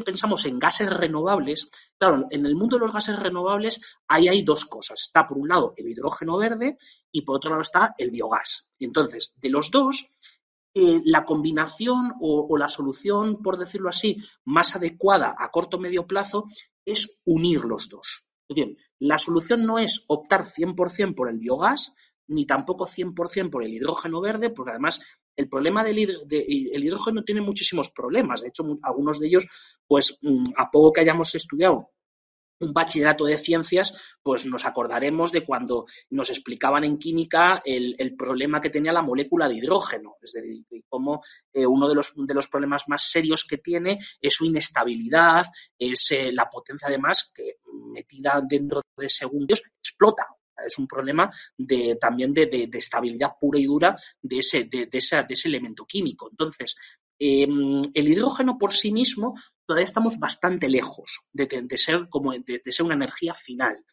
pensamos 0.04 0.44
en 0.44 0.58
gases 0.58 0.90
renovables, 0.90 1.70
claro, 1.98 2.26
en 2.30 2.44
el 2.44 2.54
mundo 2.56 2.76
de 2.76 2.80
los 2.80 2.92
gases 2.92 3.18
renovables 3.18 3.80
ahí 4.08 4.28
hay 4.28 4.42
dos 4.42 4.64
cosas. 4.64 5.02
Está 5.02 5.26
por 5.26 5.38
un 5.38 5.48
lado 5.48 5.74
el 5.76 5.88
hidrógeno 5.88 6.36
verde 6.36 6.76
y 7.10 7.22
por 7.22 7.36
otro 7.36 7.50
lado 7.50 7.62
está 7.62 7.94
el 7.98 8.10
biogás. 8.10 8.70
Entonces, 8.78 9.34
de 9.40 9.50
los 9.50 9.70
dos, 9.70 10.10
eh, 10.74 11.02
la 11.04 11.24
combinación 11.24 12.14
o, 12.20 12.56
la 12.56 12.68
solución, 12.68 13.42
por 13.42 13.58
decirlo 13.58 13.90
así, 13.90 14.16
más 14.44 14.74
adecuada 14.74 15.34
a 15.38 15.50
corto 15.50 15.76
o 15.76 15.80
medio 15.80 16.06
plazo 16.06 16.46
es 16.84 17.20
unir 17.24 17.64
los 17.64 17.88
dos. 17.88 18.26
Es 18.48 18.56
decir, 18.56 18.76
la 18.98 19.18
solución 19.18 19.66
no 19.66 19.78
es 19.78 20.04
optar 20.08 20.42
100% 20.44 21.14
por 21.14 21.28
el 21.28 21.38
biogás, 21.38 21.94
ni 22.26 22.46
tampoco 22.46 22.86
100% 22.86 23.50
por 23.50 23.64
el 23.64 23.74
hidrógeno 23.74 24.20
verde, 24.20 24.48
porque 24.48 24.70
además 24.70 25.00
el 25.36 25.48
problema 25.48 25.84
del 25.84 25.98
el 25.98 26.84
hidrógeno 26.84 27.22
tiene 27.24 27.40
muchísimos 27.40 27.90
problemas. 27.90 28.42
De 28.42 28.48
hecho, 28.48 28.64
algunos 28.82 29.18
de 29.18 29.26
ellos, 29.26 29.46
pues 29.86 30.18
mm, 30.22 30.44
a 30.56 30.70
poco 30.70 30.92
que 30.92 31.00
hayamos 31.00 31.34
estudiado 31.34 31.90
un 32.62 32.72
bachillerato 32.72 33.24
de 33.24 33.38
ciencias, 33.38 33.96
pues 34.22 34.46
nos 34.46 34.64
acordaremos 34.64 35.32
de 35.32 35.44
cuando 35.44 35.86
nos 36.10 36.30
explicaban 36.30 36.84
en 36.84 36.98
química 36.98 37.60
el, 37.64 38.14
problema 38.16 38.60
que 38.60 38.70
tenía 38.70 38.92
la 38.92 39.02
molécula 39.02 39.48
de 39.48 39.56
hidrógeno, 39.56 40.16
es 40.22 40.32
decir, 40.32 40.64
cómo 40.88 41.22
eh, 41.52 41.66
uno 41.66 41.88
de 41.88 41.94
los, 41.94 42.12
de 42.14 42.34
los 42.34 42.48
problemas 42.48 42.84
más 42.88 43.10
serios 43.10 43.44
que 43.44 43.58
tiene 43.58 43.98
es 44.20 44.34
su 44.34 44.44
inestabilidad, 44.44 45.44
es 45.78 46.10
eh, 46.12 46.30
la 46.32 46.48
potencia 46.48 46.88
además 46.88 47.32
que 47.34 47.56
metida 47.92 48.40
dentro 48.48 48.82
de 48.96 49.08
segundos 49.08 49.62
explota. 49.80 50.26
Es 50.66 50.78
un 50.78 50.86
problema 50.86 51.30
de, 51.56 51.96
también 52.00 52.32
de, 52.32 52.68
estabilidad 52.72 53.32
pura 53.40 53.58
y 53.58 53.64
dura 53.64 53.96
de 54.20 54.38
ese, 54.38 54.64
de, 54.64 54.86
de 54.86 54.98
ese 54.98 55.48
elemento 55.48 55.84
químico. 55.84 56.28
Entonces, 56.30 56.76
em, 57.18 57.82
el 57.94 58.08
hidrógeno 58.08 58.58
por 58.58 58.72
sí 58.72 58.92
mismo 58.92 59.34
todavía 59.66 59.84
estamos 59.84 60.18
bastante 60.18 60.68
lejos 60.68 61.26
de, 61.32 61.48
ser, 61.76 62.08
como, 62.08 62.32
de, 62.32 62.60
ser 62.66 62.86
una 62.86 62.94
energía 62.94 63.34
final. 63.34 63.84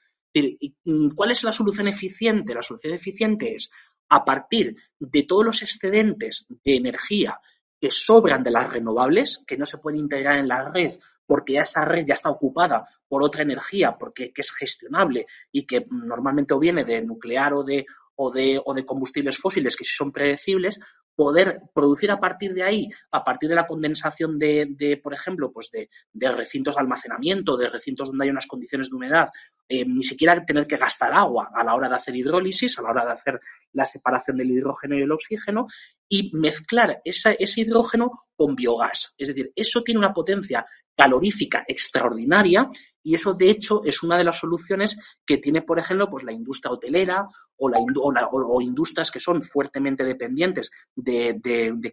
Mm, 0.83 1.09
¿Cuál 1.15 1.31
es 1.31 1.43
la 1.43 1.51
solución 1.51 1.87
eficiente? 1.87 2.53
La 2.53 2.63
solución 2.63 2.93
eficiente 2.93 3.55
es 3.55 3.69
a 4.09 4.25
partir 4.25 4.75
de 4.99 5.23
todos 5.23 5.45
los 5.45 5.61
excedentes 5.61 6.47
de 6.49 6.75
energía 6.75 7.39
que 7.79 7.89
sobran 7.91 8.43
de 8.43 8.51
las 8.51 8.71
renovables, 8.71 9.43
que 9.47 9.57
no 9.57 9.65
se 9.65 9.77
pueden 9.77 10.01
integrar 10.01 10.37
en 10.37 10.47
la 10.47 10.69
red 10.69 10.91
porque 11.29 11.59
esa 11.59 11.85
red 11.85 12.05
ya 12.07 12.15
está 12.15 12.31
ocupada 12.31 12.89
por 13.07 13.21
otra 13.21 13.43
energía, 13.43 13.95
porque 13.99 14.33
que 14.33 14.41
es 14.41 14.51
gestionable 14.51 15.27
y 15.51 15.67
que 15.67 15.85
normalmente 15.91 16.55
o 16.55 16.59
viene 16.59 16.83
de 16.83 17.03
nuclear 17.03 17.53
o 17.53 17.63
de, 17.63 17.85
o 18.15 18.31
de, 18.31 18.59
o 18.65 18.73
de 18.73 18.83
combustibles 18.83 19.37
fósiles 19.37 19.75
que 19.75 19.85
son 19.85 20.11
predecibles, 20.11 20.79
poder 21.19 21.63
producir 21.73 22.11
a 22.11 22.19
partir 22.21 22.53
de 22.53 22.63
ahí, 22.63 22.87
a 23.11 23.25
partir 23.25 23.49
de 23.49 23.55
la 23.57 23.67
condensación 23.67 24.39
de, 24.39 24.67
de 24.69 24.95
por 24.95 25.13
ejemplo, 25.13 25.51
pues 25.51 25.69
de, 25.69 25.89
de, 26.13 26.31
recintos 26.31 26.75
de 26.75 26.79
almacenamiento, 26.79 27.57
de 27.57 27.67
recintos 27.67 28.07
donde 28.07 28.23
hay 28.23 28.31
unas 28.31 28.47
condiciones 28.47 28.89
de 28.89 28.95
humedad, 28.95 29.27
eh, 29.67 29.83
ni 29.85 30.01
siquiera 30.01 30.45
tener 30.45 30.65
que 30.65 30.77
gastar 30.77 31.11
agua 31.11 31.49
a 31.53 31.61
la 31.65 31.75
hora 31.75 31.89
de 31.89 31.95
hacer 31.95 32.15
hidrólisis, 32.15 32.79
a 32.79 32.83
la 32.83 32.91
hora 32.91 33.05
de 33.05 33.11
hacer 33.11 33.41
la 33.73 33.83
separación 33.83 34.37
del 34.37 34.49
hidrógeno 34.49 34.97
y 34.97 35.01
el 35.01 35.11
oxígeno, 35.11 35.67
y 36.07 36.31
mezclar 36.37 37.01
ese 37.03 37.35
hidrógeno 37.37 38.11
con 38.37 38.55
biogás. 38.55 39.13
Es 39.17 39.27
decir, 39.27 39.51
eso 39.57 39.83
tiene 39.83 39.99
una 39.99 40.13
potencia 40.13 40.65
calorífica 40.95 41.65
extraordinaria 41.67 42.69
y 43.01 43.13
eso, 43.13 43.33
de 43.33 43.49
hecho, 43.49 43.81
es 43.85 44.03
una 44.03 44.17
de 44.17 44.23
las 44.23 44.39
soluciones 44.39 44.97
que 45.25 45.37
tiene, 45.37 45.61
por 45.61 45.79
ejemplo, 45.79 46.09
pues 46.09 46.23
la 46.23 46.33
industria 46.33 46.71
hotelera 46.71 47.27
o, 47.57 47.69
la, 47.69 47.79
o, 48.31 48.61
industrias 48.61 49.09
que 49.09 49.19
son 49.19 49.41
fuertemente 49.41 50.03
dependientes 50.03 50.69
de, 50.95 51.08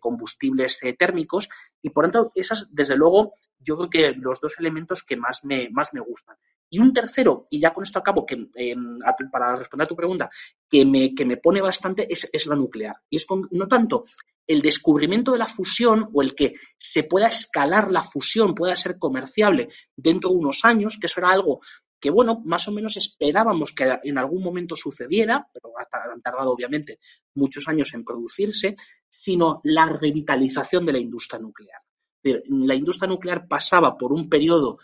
combustibles 0.00 0.82
eh, 0.82 0.94
térmicos. 0.94 1.48
Y 1.82 1.90
por 1.90 2.04
tanto, 2.04 2.32
esas, 2.34 2.68
desde 2.74 2.96
luego, 2.96 3.34
yo 3.58 3.76
creo 3.76 3.90
que 3.90 4.12
los 4.18 4.40
dos 4.40 4.58
elementos 4.58 5.02
que 5.02 5.16
más 5.16 5.44
me, 5.44 5.68
más 5.70 5.92
me 5.92 6.00
gustan. 6.00 6.36
Y 6.68 6.78
un 6.78 6.92
tercero, 6.92 7.44
y 7.50 7.60
ya 7.60 7.72
con 7.72 7.84
esto 7.84 7.98
acabo, 7.98 8.26
que 8.26 8.48
em, 8.54 8.98
para 9.30 9.56
responder 9.56 9.84
a 9.84 9.88
tu 9.88 9.96
pregunta, 9.96 10.30
que 10.68 10.84
me, 10.84 11.14
que 11.14 11.24
me 11.24 11.36
pone 11.36 11.60
bastante 11.60 12.12
es, 12.12 12.28
es 12.32 12.46
la 12.46 12.56
nuclear. 12.56 12.96
Y 13.08 13.16
es 13.16 13.26
con, 13.26 13.48
no 13.52 13.68
tanto 13.68 14.04
el 14.46 14.62
descubrimiento 14.62 15.32
de 15.32 15.38
la 15.38 15.48
fusión 15.48 16.08
o 16.12 16.22
el 16.22 16.34
que 16.34 16.54
se 16.78 17.04
pueda 17.04 17.26
escalar 17.26 17.90
la 17.90 18.02
fusión, 18.02 18.54
pueda 18.54 18.76
ser 18.76 18.98
comerciable 18.98 19.68
dentro 19.96 20.30
de 20.30 20.36
unos 20.36 20.64
años, 20.64 20.98
que 21.00 21.06
eso 21.06 21.20
era 21.20 21.30
algo 21.30 21.60
que, 22.00 22.10
bueno, 22.10 22.42
más 22.44 22.68
o 22.68 22.72
menos 22.72 22.96
esperábamos 22.96 23.72
que 23.72 23.98
en 24.02 24.18
algún 24.18 24.42
momento 24.42 24.76
sucediera, 24.76 25.48
pero 25.52 25.72
han 25.78 26.20
tardado 26.20 26.52
obviamente 26.52 26.98
muchos 27.34 27.68
años 27.68 27.94
en 27.94 28.04
producirse, 28.04 28.76
sino 29.08 29.60
la 29.64 29.86
revitalización 29.86 30.84
de 30.86 30.92
la 30.92 30.98
industria 30.98 31.40
nuclear. 31.40 31.80
La 32.22 32.74
industria 32.74 33.08
nuclear 33.08 33.46
pasaba 33.46 33.96
por 33.96 34.12
un 34.12 34.28
periodo 34.28 34.78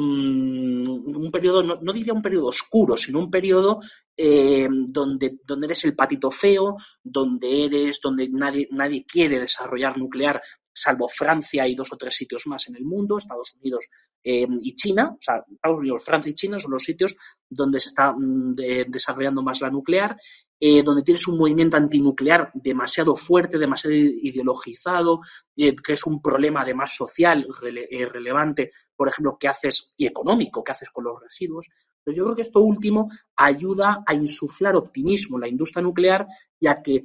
Mm, 0.00 1.16
un 1.16 1.30
periodo, 1.32 1.62
no, 1.64 1.92
diría 1.92 2.12
un 2.12 2.22
periodo 2.22 2.46
oscuro, 2.46 2.96
sino 2.96 3.18
un 3.18 3.30
periodo 3.32 3.80
eh, 4.16 4.68
donde, 4.70 5.38
donde 5.44 5.66
eres 5.66 5.84
el 5.86 5.96
patito 5.96 6.30
feo, 6.30 6.76
donde 7.02 7.64
eres, 7.64 8.00
donde 8.00 8.28
nadie, 8.30 8.68
nadie 8.70 9.04
quiere 9.04 9.40
desarrollar 9.40 9.98
nuclear, 9.98 10.40
salvo 10.80 11.08
Francia 11.08 11.66
y 11.66 11.74
dos 11.74 11.92
o 11.92 11.96
tres 11.96 12.14
sitios 12.14 12.46
más 12.46 12.68
en 12.68 12.76
el 12.76 12.84
mundo, 12.84 13.18
Estados 13.18 13.54
Unidos 13.60 13.86
eh, 14.22 14.46
y 14.60 14.74
China, 14.74 15.10
o 15.12 15.20
sea, 15.20 15.44
Estados 15.50 15.78
Unidos, 15.80 16.04
Francia 16.04 16.30
y 16.30 16.34
China 16.34 16.58
son 16.58 16.72
los 16.72 16.84
sitios 16.84 17.16
donde 17.48 17.80
se 17.80 17.88
está 17.88 18.12
mm, 18.12 18.54
desarrollando 18.88 19.42
más 19.42 19.60
la 19.60 19.70
nuclear, 19.70 20.16
eh, 20.60 20.82
donde 20.82 21.02
tienes 21.02 21.26
un 21.28 21.38
movimiento 21.38 21.76
antinuclear 21.76 22.50
demasiado 22.54 23.14
fuerte, 23.14 23.58
demasiado 23.58 23.94
ideologizado, 23.94 25.20
que 25.56 25.92
es 25.92 26.06
un 26.06 26.20
problema 26.20 26.62
además 26.62 26.94
social 26.94 27.46
relevante 27.60 28.72
por 28.98 29.08
ejemplo, 29.08 29.38
qué 29.38 29.46
haces, 29.46 29.94
y 29.96 30.06
económico, 30.06 30.64
qué 30.64 30.72
haces 30.72 30.90
con 30.90 31.04
los 31.04 31.20
residuos. 31.22 31.68
Entonces, 31.98 32.18
yo 32.18 32.24
creo 32.24 32.34
que 32.34 32.42
esto 32.42 32.60
último 32.60 33.08
ayuda 33.36 34.02
a 34.04 34.12
insuflar 34.12 34.74
optimismo 34.74 35.36
en 35.36 35.42
la 35.42 35.48
industria 35.48 35.82
nuclear, 35.82 36.26
ya 36.60 36.82
que 36.82 37.04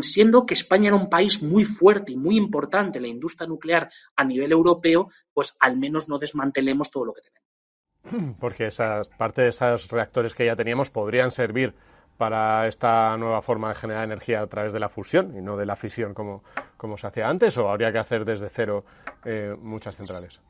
siendo 0.00 0.46
que 0.46 0.54
España 0.54 0.88
era 0.88 0.96
un 0.96 1.08
país 1.08 1.42
muy 1.42 1.64
fuerte 1.64 2.12
y 2.12 2.16
muy 2.16 2.36
importante 2.36 2.98
en 2.98 3.02
la 3.02 3.08
industria 3.08 3.46
nuclear 3.46 3.90
a 4.16 4.24
nivel 4.24 4.52
europeo, 4.52 5.08
pues 5.32 5.56
al 5.60 5.76
menos 5.76 6.08
no 6.08 6.18
desmantelemos 6.18 6.90
todo 6.90 7.06
lo 7.06 7.12
que 7.12 7.22
tenemos. 7.22 8.36
Porque 8.40 8.66
esa 8.66 9.02
parte 9.16 9.42
de 9.42 9.48
esos 9.48 9.88
reactores 9.88 10.34
que 10.34 10.46
ya 10.46 10.56
teníamos 10.56 10.90
podrían 10.90 11.30
servir 11.30 11.74
para 12.16 12.66
esta 12.66 13.16
nueva 13.16 13.42
forma 13.42 13.68
de 13.68 13.74
generar 13.74 14.04
energía 14.04 14.40
a 14.40 14.46
través 14.46 14.72
de 14.72 14.80
la 14.80 14.88
fusión 14.88 15.36
y 15.36 15.42
no 15.42 15.56
de 15.56 15.66
la 15.66 15.76
fisión 15.76 16.14
como, 16.14 16.42
como 16.76 16.96
se 16.96 17.06
hacía 17.06 17.28
antes, 17.28 17.56
o 17.58 17.68
habría 17.68 17.92
que 17.92 17.98
hacer 17.98 18.24
desde 18.24 18.48
cero 18.48 18.84
eh, 19.24 19.54
muchas 19.58 19.96
centrales. 19.96 20.40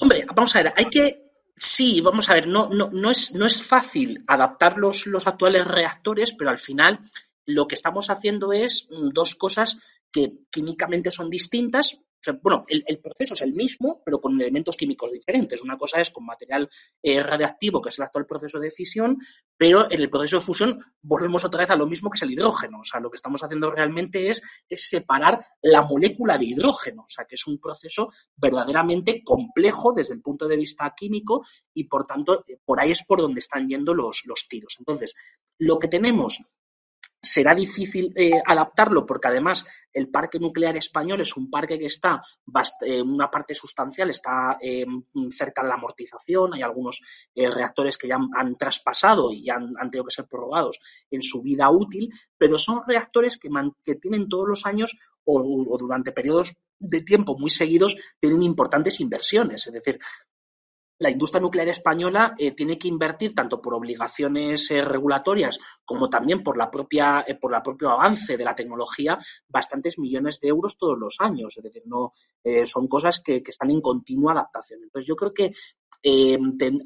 Hombre, 0.00 0.24
vamos 0.34 0.54
a 0.56 0.62
ver, 0.62 0.72
hay 0.76 0.86
que. 0.86 1.30
Sí, 1.56 2.00
vamos 2.00 2.28
a 2.30 2.34
ver, 2.34 2.48
no, 2.48 2.68
no, 2.70 2.90
no, 2.92 3.10
es, 3.10 3.34
no 3.34 3.46
es 3.46 3.62
fácil 3.62 4.24
adaptar 4.26 4.78
los, 4.78 5.06
los 5.06 5.26
actuales 5.26 5.66
reactores, 5.66 6.32
pero 6.32 6.50
al 6.50 6.58
final 6.58 6.98
lo 7.46 7.66
que 7.66 7.74
estamos 7.74 8.10
haciendo 8.10 8.52
es 8.52 8.88
mm, 8.90 9.08
dos 9.10 9.34
cosas 9.34 9.78
que 10.10 10.44
químicamente 10.50 11.10
son 11.10 11.30
distintas, 11.30 12.04
bueno, 12.40 12.64
el, 12.68 13.00
proceso 13.00 13.34
es 13.34 13.42
el 13.42 13.52
mismo, 13.52 14.00
pero 14.04 14.20
con 14.20 14.40
elementos 14.40 14.76
químicos 14.76 15.10
diferentes. 15.10 15.60
Una 15.60 15.76
cosa 15.76 16.00
es 16.00 16.10
con 16.10 16.24
material 16.24 16.70
eh, 17.02 17.20
radiactivo, 17.20 17.80
que 17.82 17.88
es 17.88 17.98
el 17.98 18.04
actual 18.04 18.26
proceso 18.26 18.60
de 18.60 18.70
fisión, 18.70 19.18
pero 19.56 19.90
en 19.90 20.00
el 20.00 20.08
proceso 20.08 20.36
de 20.36 20.42
fusión 20.42 20.78
volvemos 21.00 21.44
otra 21.44 21.60
vez 21.60 21.70
a 21.70 21.76
lo 21.76 21.86
mismo 21.86 22.10
que 22.10 22.16
es 22.16 22.22
el 22.22 22.30
hidrógeno. 22.30 22.80
O 22.80 22.84
sea, 22.84 23.00
lo 23.00 23.10
que 23.10 23.16
estamos 23.16 23.42
haciendo 23.42 23.70
realmente 23.70 24.30
es, 24.30 24.42
separar 24.70 25.44
la 25.62 25.82
molécula 25.82 26.38
de 26.38 26.46
hidrógeno. 26.46 27.02
O 27.02 27.08
sea, 27.08 27.24
que 27.24 27.34
es 27.34 27.46
un 27.46 27.58
proceso 27.58 28.12
verdaderamente 28.36 29.22
complejo 29.24 29.92
desde 29.92 30.14
el 30.14 30.22
punto 30.22 30.46
de 30.46 30.56
vista 30.56 30.92
químico 30.96 31.44
y, 31.74 31.84
por 31.84 32.06
tanto, 32.06 32.44
por 32.64 32.80
ahí 32.80 32.92
es 32.92 33.04
por 33.04 33.20
donde 33.20 33.40
están 33.40 33.66
yendo 33.66 33.94
los 33.94 34.22
tiros. 34.48 34.76
Entonces, 34.78 35.16
lo 35.58 35.78
que 35.78 35.88
tenemos 35.88 36.40
será 37.22 37.54
difícil 37.54 38.12
eh, 38.16 38.32
adaptarlo 38.44 39.06
porque 39.06 39.28
además 39.28 39.64
el 39.92 40.10
parque 40.10 40.40
nuclear 40.40 40.76
español 40.76 41.20
es 41.20 41.36
un 41.36 41.48
parque 41.48 41.78
que 41.78 41.86
está, 41.86 42.20
eh, 42.84 43.00
una 43.00 43.30
parte 43.30 43.54
sustancial 43.54 44.10
está 44.10 44.58
eh, 44.60 44.84
cerca 45.30 45.62
de 45.62 45.68
la 45.68 45.74
amortización, 45.74 46.54
hay 46.54 46.62
algunos 46.62 47.00
reactores 47.34 47.96
que 47.96 48.08
ya 48.08 48.16
han, 48.16 48.56
traspasado 48.56 49.32
y 49.32 49.48
han, 49.50 49.72
tenido 49.90 50.04
que 50.04 50.10
ser 50.10 50.26
prorrogados 50.26 50.80
en 51.10 51.22
su 51.22 51.42
vida 51.42 51.70
útil, 51.70 52.12
pero 52.36 52.58
son 52.58 52.82
reactores 52.86 53.38
que, 53.38 53.48
tienen 54.00 54.28
todos 54.28 54.48
los 54.48 54.66
años 54.66 54.98
o, 55.24 55.78
durante 55.78 56.12
periodos 56.12 56.56
de 56.78 57.02
tiempo 57.02 57.38
muy 57.38 57.50
seguidos 57.50 57.96
tienen 58.18 58.42
importantes 58.42 58.98
inversiones, 59.00 59.66
es 59.66 59.72
decir, 59.72 60.00
la 61.02 61.10
industria 61.10 61.40
nuclear 61.40 61.68
española 61.68 62.34
eh, 62.38 62.52
tiene 62.52 62.78
que 62.78 62.86
invertir 62.86 63.34
tanto 63.34 63.60
por 63.60 63.74
obligaciones 63.74 64.70
eh, 64.70 64.82
regulatorias 64.82 65.58
como 65.84 66.08
también 66.08 66.42
por 66.42 66.56
la 66.56 66.70
propia 66.70 67.24
eh, 67.26 67.34
por 67.34 67.54
el 67.54 67.60
propio 67.60 67.90
avance 67.90 68.36
de 68.36 68.44
la 68.44 68.54
tecnología 68.54 69.18
bastantes 69.48 69.98
millones 69.98 70.38
de 70.40 70.48
euros 70.48 70.78
todos 70.78 70.96
los 70.96 71.16
años 71.18 71.56
es 71.56 71.62
decir 71.64 71.82
no 71.86 72.12
son 72.64 72.86
cosas 72.86 73.20
que, 73.20 73.42
están 73.46 73.70
en 73.70 73.80
continua 73.80 74.32
adaptación 74.32 74.82
entonces 74.82 75.06
yo 75.06 75.16
creo 75.16 75.34
que 75.34 75.52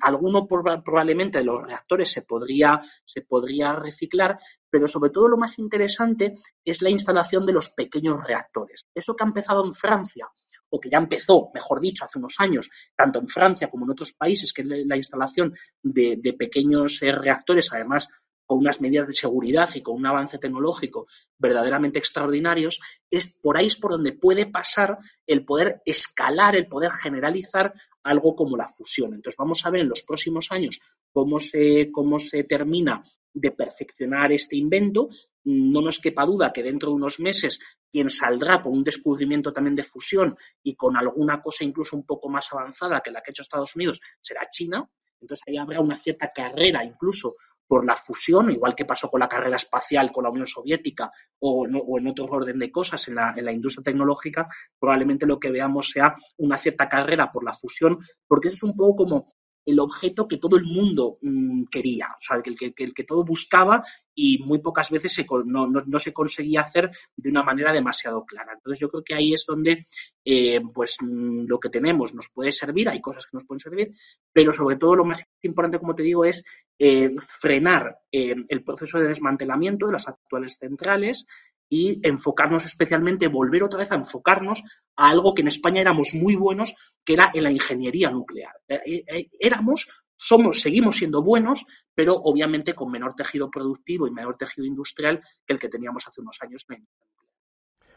alguno 0.00 0.46
probablemente 0.46 1.38
de 1.38 1.44
los 1.44 1.62
reactores 1.64 2.10
se 2.10 2.22
podría, 2.22 2.82
se 3.04 3.22
podría 3.22 3.72
reciclar, 3.72 4.38
pero 4.68 4.86
sobre 4.88 5.10
todo 5.10 5.28
lo 5.28 5.38
más 5.38 5.58
interesante 5.58 6.34
es 6.62 6.82
la 6.82 6.90
instalación 6.90 7.46
de 7.46 7.54
los 7.54 7.70
pequeños 7.70 8.22
reactores. 8.22 8.88
Eso 8.94 9.16
que 9.16 9.24
ha 9.24 9.26
empezado 9.26 9.64
en 9.64 9.72
Francia, 9.72 10.28
o 10.70 10.80
que 10.80 10.90
ya 10.90 10.98
empezó, 10.98 11.50
mejor 11.54 11.80
dicho, 11.80 12.04
hace 12.04 12.18
unos 12.18 12.36
años, 12.38 12.70
tanto 12.96 13.18
en 13.18 13.28
Francia 13.28 13.68
como 13.70 13.84
en 13.84 13.92
otros 13.92 14.12
países, 14.12 14.52
que 14.52 14.62
es 14.62 14.68
la 14.68 14.96
instalación 14.96 15.54
de, 15.82 16.34
pequeños 16.38 17.02
eh, 17.02 17.12
reactores, 17.12 17.72
además 17.72 18.08
con 18.46 18.58
unas 18.58 18.80
medidas 18.80 19.08
de 19.08 19.12
seguridad 19.12 19.68
y 19.74 19.82
con 19.82 19.96
un 19.96 20.06
avance 20.06 20.38
tecnológico 20.38 21.08
verdaderamente 21.36 21.98
extraordinarios, 21.98 22.80
es 23.10 23.36
por 23.42 23.58
ahí 23.58 23.66
es 23.66 23.76
por 23.76 23.90
donde 23.90 24.12
puede 24.12 24.46
pasar 24.46 24.98
el 25.26 25.44
poder 25.44 25.82
escalar, 25.84 26.54
el 26.54 26.68
poder 26.68 26.92
generalizar 26.92 27.74
algo 28.04 28.36
como 28.36 28.56
la 28.56 28.68
fusión. 28.68 29.14
Entonces 29.14 29.36
vamos 29.36 29.66
a 29.66 29.70
ver 29.70 29.82
en 29.82 29.88
los 29.88 30.04
próximos 30.04 30.52
años 30.52 30.80
cómo 31.12 31.40
se, 31.40 31.90
cómo 31.90 32.18
se 32.18 32.44
termina 32.44 33.02
de 33.34 33.50
perfeccionar 33.50 34.32
este 34.32 34.56
invento. 34.56 35.08
No 35.46 35.80
nos 35.80 36.00
quepa 36.00 36.26
duda 36.26 36.52
que 36.52 36.62
dentro 36.62 36.90
de 36.90 36.96
unos 36.96 37.20
meses 37.20 37.60
quien 37.90 38.10
saldrá 38.10 38.60
con 38.62 38.72
un 38.72 38.84
descubrimiento 38.84 39.52
también 39.52 39.76
de 39.76 39.84
fusión 39.84 40.36
y 40.62 40.74
con 40.74 40.96
alguna 40.96 41.40
cosa 41.40 41.64
incluso 41.64 41.96
un 41.96 42.04
poco 42.04 42.28
más 42.28 42.52
avanzada 42.52 43.00
que 43.00 43.12
la 43.12 43.22
que 43.22 43.30
ha 43.30 43.32
hecho 43.32 43.42
Estados 43.42 43.76
Unidos 43.76 44.00
será 44.20 44.48
China 44.50 44.90
Entonces 45.20 45.44
ahí 45.46 45.56
habrá 45.56 45.80
una 45.80 45.96
cierta 45.96 46.32
carrera 46.32 46.84
incluso 46.84 47.36
por 47.66 47.84
la 47.84 47.96
fusión, 47.96 48.50
igual 48.50 48.74
que 48.74 48.84
pasó 48.84 49.08
con 49.08 49.20
la 49.20 49.28
carrera 49.28 49.56
espacial 49.56 50.12
con 50.12 50.24
la 50.24 50.30
Unión 50.30 50.46
Soviética 50.46 51.10
o, 51.40 51.66
en 51.66 52.06
otro 52.06 52.26
orden 52.26 52.58
de 52.58 52.70
cosas 52.70 53.06
en 53.08 53.16
la, 53.16 53.34
en 53.36 53.44
la, 53.44 53.52
industria 53.52 53.84
tecnológica, 53.84 54.46
probablemente 54.78 55.26
lo 55.26 55.38
que 55.38 55.50
veamos 55.50 55.90
sea 55.90 56.14
una 56.38 56.56
cierta 56.56 56.88
carrera 56.88 57.30
por 57.30 57.44
la 57.44 57.54
fusión, 57.54 57.98
porque 58.26 58.48
eso 58.48 58.56
es 58.56 58.62
un 58.62 58.76
poco 58.76 59.04
como 59.04 59.26
el 59.66 59.80
objeto 59.80 60.28
que 60.28 60.38
todo 60.38 60.56
el 60.56 60.64
mundo 60.64 61.18
mm, 61.20 61.64
quería, 61.64 62.06
o 62.06 62.20
sea, 62.20 62.40
el 62.42 62.56
que, 62.56 62.72
el 62.76 62.94
que, 62.94 63.04
todo 63.04 63.24
buscaba 63.24 63.84
y 64.14 64.38
muy 64.38 64.60
pocas 64.60 64.90
veces 64.90 65.12
se, 65.12 65.26
no, 65.44 65.98
se 65.98 66.12
conseguía 66.12 66.60
hacer 66.60 66.90
de 67.16 67.30
una 67.30 67.42
manera 67.42 67.72
demasiado 67.72 68.24
clara. 68.24 68.52
Entonces 68.54 68.80
yo 68.80 68.88
creo 68.88 69.02
que 69.02 69.14
ahí 69.14 69.34
es 69.34 69.44
donde 69.46 69.84
eh, 70.24 70.60
pues 70.72 70.96
mm, 71.00 71.46
lo 71.46 71.58
que 71.58 71.68
tenemos 71.68 72.14
nos 72.14 72.28
puede 72.28 72.52
servir, 72.52 72.88
hay 72.88 73.00
cosas 73.00 73.26
que 73.26 73.36
nos 73.36 73.44
pueden 73.44 73.60
servir, 73.60 73.92
pero 74.32 74.52
sobre 74.52 74.76
todo 74.76 74.94
lo 74.94 75.04
más 75.04 75.24
importante, 75.42 75.80
como 75.80 75.96
te 75.96 76.04
digo, 76.04 76.24
es 76.24 76.44
eh, 76.78 77.10
frenar 77.18 77.98
eh, 78.12 78.36
el 78.48 78.62
proceso 78.62 78.98
de 78.98 79.08
desmantelamiento 79.08 79.86
de 79.86 79.92
las 79.92 80.06
actuales 80.06 80.56
centrales, 80.60 81.26
y 81.68 82.00
enfocarnos 82.06 82.64
especialmente, 82.64 83.28
volver 83.28 83.62
otra 83.62 83.80
vez 83.80 83.92
a 83.92 83.96
enfocarnos 83.96 84.62
a 84.96 85.10
algo 85.10 85.34
que 85.34 85.42
en 85.42 85.48
España 85.48 85.80
éramos 85.80 86.14
muy 86.14 86.36
buenos, 86.36 86.74
que 87.04 87.14
era 87.14 87.30
en 87.34 87.44
la 87.44 87.50
ingeniería 87.50 88.10
nuclear. 88.10 88.52
Eh, 88.68 88.80
eh, 88.86 89.04
eh, 89.06 89.28
éramos, 89.40 89.88
somos, 90.16 90.60
seguimos 90.60 90.96
siendo 90.96 91.22
buenos, 91.22 91.64
pero 91.94 92.14
obviamente 92.14 92.74
con 92.74 92.90
menor 92.90 93.14
tejido 93.14 93.50
productivo 93.50 94.06
y 94.06 94.12
menor 94.12 94.36
tejido 94.36 94.66
industrial 94.66 95.20
que 95.46 95.54
el 95.54 95.58
que 95.58 95.68
teníamos 95.68 96.06
hace 96.06 96.20
unos 96.20 96.38
años 96.40 96.64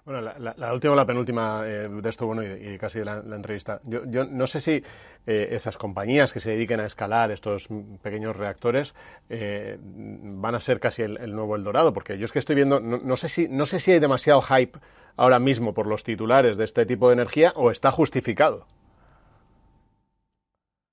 bueno, 0.06 0.22
la, 0.22 0.74
última 0.74 0.94
o 0.94 0.96
la 0.96 1.06
penúltima 1.06 1.64
eh, 1.66 1.88
de 1.90 2.10
esto, 2.10 2.26
bueno, 2.26 2.44
y, 2.44 2.78
casi 2.78 3.00
de 3.00 3.06
la, 3.06 3.18
entrevista. 3.18 3.80
Yo, 3.84 4.02
yo, 4.06 4.26
no 4.26 4.48
sé 4.48 4.60
si 4.60 4.84
eh, 5.28 5.48
esas 5.52 5.78
compañías 5.78 6.34
que 6.34 6.40
se 6.40 6.52
dediquen 6.52 6.80
a 6.80 6.86
escalar 6.86 7.32
estos 7.32 7.68
pequeños 8.02 8.36
reactores 8.36 8.96
eh, 9.30 9.78
van 9.82 10.56
a 10.56 10.60
ser 10.60 10.80
casi 10.80 11.04
el, 11.04 11.36
nuevo 11.36 11.56
El 11.56 11.64
Dorado, 11.64 11.94
porque 11.94 12.18
yo 12.18 12.26
es 12.26 12.32
que 12.32 12.40
estoy 12.40 12.56
viendo, 12.56 12.80
no, 12.80 12.98
no, 12.98 13.18
sé 13.18 13.30
si, 13.30 13.48
no 13.48 13.66
sé 13.66 13.80
si 13.80 13.92
hay 13.92 14.00
demasiado 14.00 14.42
hype 14.42 14.80
ahora 15.16 15.40
mismo 15.40 15.74
por 15.74 15.86
los 15.86 16.04
titulares 16.04 16.58
de 16.58 16.64
este 16.64 16.86
tipo 16.86 17.10
de 17.10 17.14
energía 17.14 17.54
o 17.56 17.72
está 17.72 17.92
justificado 17.92 18.66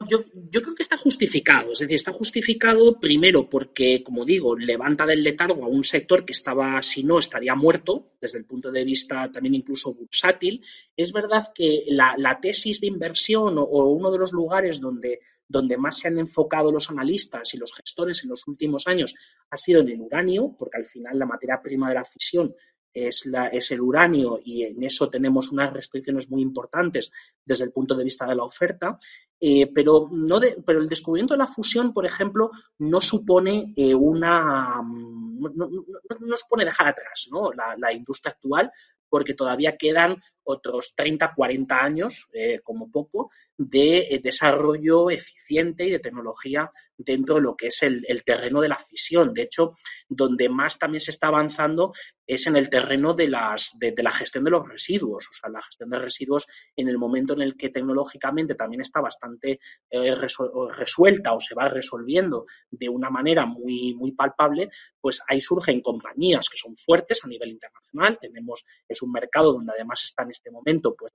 yo, 0.08 0.24
creo 0.62 0.74
que 0.74 0.82
está 0.82 0.96
justificado. 0.96 1.72
Es 1.72 1.80
decir, 1.80 1.96
está 1.96 2.12
justificado 2.12 2.98
primero 2.98 3.48
porque, 3.48 4.02
como 4.02 4.24
digo, 4.24 4.56
levanta 4.56 5.06
del 5.06 5.22
letargo 5.22 5.64
a 5.64 5.68
un 5.68 5.84
sector 5.84 6.24
que 6.24 6.32
estaba, 6.32 6.80
si 6.82 7.04
no, 7.04 7.18
estaría 7.18 7.54
muerto, 7.54 8.12
desde 8.20 8.38
el 8.38 8.44
punto 8.44 8.70
de 8.70 8.84
vista 8.84 9.30
también 9.30 9.54
incluso 9.54 9.94
bursátil. 9.94 10.64
Es 10.96 11.12
verdad 11.12 11.44
que 11.54 11.84
la, 11.88 12.38
tesis 12.40 12.80
de 12.80 12.86
inversión 12.86 13.58
o, 13.58 13.64
uno 13.64 14.10
de 14.10 14.18
los 14.18 14.32
lugares 14.32 14.80
donde, 14.80 15.20
donde 15.48 15.76
más 15.76 15.98
se 15.98 16.08
han 16.08 16.18
enfocado 16.18 16.72
los 16.72 16.90
analistas 16.90 17.54
y 17.54 17.58
los 17.58 17.74
gestores 17.74 18.22
en 18.22 18.30
los 18.30 18.46
últimos 18.46 18.86
años 18.86 19.14
ha 19.50 19.56
sido 19.56 19.80
en 19.80 19.88
el 19.88 20.00
uranio, 20.00 20.54
porque 20.58 20.78
al 20.78 20.84
final 20.84 21.18
la 21.18 21.26
materia 21.26 21.60
prima 21.62 21.88
de 21.88 21.94
la 21.94 22.04
fisión 22.04 22.54
es, 22.96 23.26
la, 23.26 23.48
es, 23.48 23.70
el 23.70 23.80
uranio 23.80 24.40
y 24.44 24.62
en 24.64 24.82
eso 24.82 25.10
tenemos 25.10 25.52
unas 25.52 25.72
restricciones 25.72 26.30
muy 26.30 26.40
importantes 26.40 27.12
desde 27.44 27.64
el 27.64 27.72
punto 27.72 27.94
de 27.94 28.04
vista 28.04 28.26
de 28.26 28.34
la 28.34 28.44
oferta, 28.44 28.98
eh, 29.38 29.70
pero, 29.74 30.08
no 30.10 30.40
pero 30.64 30.78
el 30.78 30.88
descubrimiento 30.88 31.34
de 31.34 31.38
la 31.38 31.46
fusión, 31.46 31.92
por 31.92 32.06
ejemplo, 32.06 32.50
no 32.78 33.00
supone 33.00 33.74
eh, 33.76 33.94
una... 33.94 34.82
No, 34.82 35.50
no, 35.50 36.36
supone 36.36 36.64
dejar 36.64 36.88
atrás 36.88 37.28
la, 37.54 37.76
la 37.76 37.92
industria 37.92 38.32
actual, 38.32 38.72
porque 39.08 39.34
todavía 39.34 39.76
quedan 39.76 40.16
otros 40.46 40.92
30, 40.94 41.32
40 41.34 41.76
años, 41.76 42.28
eh, 42.32 42.60
como 42.62 42.90
poco, 42.90 43.30
de 43.58 43.98
eh, 43.98 44.20
desarrollo 44.22 45.10
eficiente 45.10 45.84
y 45.84 45.90
de 45.90 45.98
tecnología 45.98 46.70
dentro 46.98 47.36
de 47.36 47.40
lo 47.42 47.56
que 47.56 47.68
es 47.68 47.82
el, 47.82 48.04
terreno 48.24 48.60
de 48.60 48.68
la 48.68 48.78
fisión. 48.78 49.34
De 49.34 49.42
hecho, 49.42 49.72
donde 50.08 50.48
más 50.48 50.78
también 50.78 51.00
se 51.00 51.10
está 51.10 51.28
avanzando 51.28 51.92
es 52.26 52.46
en 52.46 52.56
el 52.56 52.70
terreno 52.70 53.14
de, 53.14 53.28
las, 53.28 53.76
de, 53.78 53.94
la 54.02 54.12
gestión 54.12 54.44
de 54.44 54.50
los 54.50 54.66
residuos. 54.66 55.28
O 55.28 55.32
sea, 55.32 55.50
la 55.50 55.62
gestión 55.62 55.90
de 55.90 55.98
residuos 55.98 56.46
en 56.74 56.88
el 56.88 56.98
momento 56.98 57.34
en 57.34 57.42
el 57.42 57.56
que 57.56 57.68
tecnológicamente 57.70 58.54
también 58.54 58.80
está 58.80 59.00
bastante 59.00 59.60
eh, 59.90 60.14
resuelta 60.14 61.34
o 61.34 61.40
se 61.40 61.54
va 61.54 61.68
resolviendo 61.68 62.46
de 62.70 62.88
una 62.88 63.10
manera 63.10 63.46
muy, 63.46 63.94
muy 63.94 64.12
palpable, 64.12 64.70
pues 65.00 65.20
ahí 65.28 65.40
surgen 65.40 65.80
compañías 65.80 66.48
que 66.48 66.56
son 66.56 66.76
fuertes 66.76 67.20
a 67.24 67.28
nivel 67.28 67.50
internacional. 67.50 68.18
Tenemos, 68.20 68.64
es 68.96 69.02
un 69.02 69.12
mercado 69.12 69.52
donde 69.52 69.72
además 69.74 70.02
están 70.04 70.30
este 70.30 70.50
momento 70.50 70.94
pues, 70.96 71.12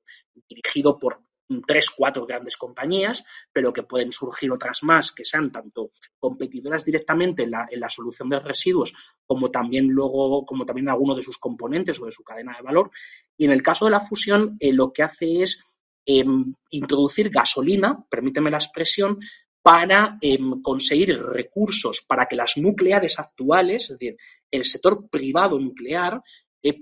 dirigido 0.47 0.97
por 0.97 1.21
tres, 1.65 1.89
cuatro 1.89 2.25
grandes 2.25 2.55
compañías, 2.55 3.25
pero 3.51 3.73
que 3.73 3.83
pueden 3.83 4.11
surgir 4.11 4.51
otras 4.51 4.83
más 4.83 5.11
que 5.11 5.25
sean 5.25 5.51
tanto 5.51 5.91
competidoras 6.17 6.85
directamente 6.85 7.43
en 7.43 7.51
la, 7.51 7.67
en 7.69 7.79
la 7.79 7.89
solución 7.89 8.29
de 8.29 8.39
residuos 8.39 8.93
como 9.25 9.51
también 9.51 9.87
luego, 9.87 10.45
como 10.45 10.65
también 10.65 10.89
alguno 10.89 11.15
de 11.15 11.23
sus 11.23 11.37
componentes 11.37 11.99
o 11.99 12.05
de 12.05 12.11
su 12.11 12.23
cadena 12.23 12.55
de 12.55 12.63
valor. 12.63 12.91
Y 13.37 13.45
en 13.45 13.51
el 13.51 13.61
caso 13.61 13.85
de 13.85 13.91
la 13.91 13.99
fusión, 13.99 14.55
eh, 14.59 14.71
lo 14.71 14.93
que 14.93 15.03
hace 15.03 15.41
es 15.41 15.63
em, 16.05 16.53
introducir 16.69 17.29
gasolina, 17.29 18.05
permíteme 18.09 18.49
la 18.49 18.57
expresión, 18.57 19.19
para 19.61 20.17
em, 20.21 20.61
conseguir 20.61 21.15
recursos 21.19 22.01
para 22.01 22.25
que 22.25 22.35
las 22.35 22.57
nucleares 22.57 23.19
actuales, 23.19 23.83
es 23.83 23.99
decir, 23.99 24.17
el 24.49 24.65
sector 24.65 25.07
privado 25.09 25.59
nuclear, 25.59 26.21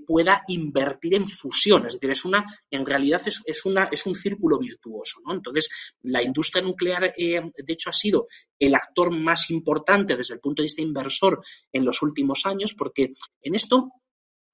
pueda 0.06 0.42
invertir 0.48 1.14
en 1.14 1.26
fusión. 1.26 1.86
Es 1.86 1.94
decir, 1.94 2.10
es 2.10 2.24
una, 2.24 2.44
en 2.70 2.84
realidad 2.84 3.22
es, 3.26 3.64
una, 3.64 3.88
es 3.90 4.06
un 4.06 4.14
círculo 4.14 4.58
virtuoso. 4.58 5.20
¿no? 5.26 5.34
Entonces, 5.34 5.68
la 6.02 6.22
industria 6.22 6.62
nuclear, 6.62 7.14
eh, 7.16 7.40
de 7.40 7.72
hecho, 7.72 7.90
ha 7.90 7.94
sido 7.94 8.28
el 8.58 8.74
actor 8.74 9.10
más 9.10 9.50
importante 9.50 10.16
desde 10.16 10.34
el 10.34 10.40
punto 10.40 10.62
de 10.62 10.66
vista 10.66 10.82
inversor 10.82 11.42
en 11.72 11.84
los 11.84 12.02
últimos 12.02 12.44
años, 12.44 12.74
porque 12.74 13.12
en 13.42 13.54
esto 13.54 13.90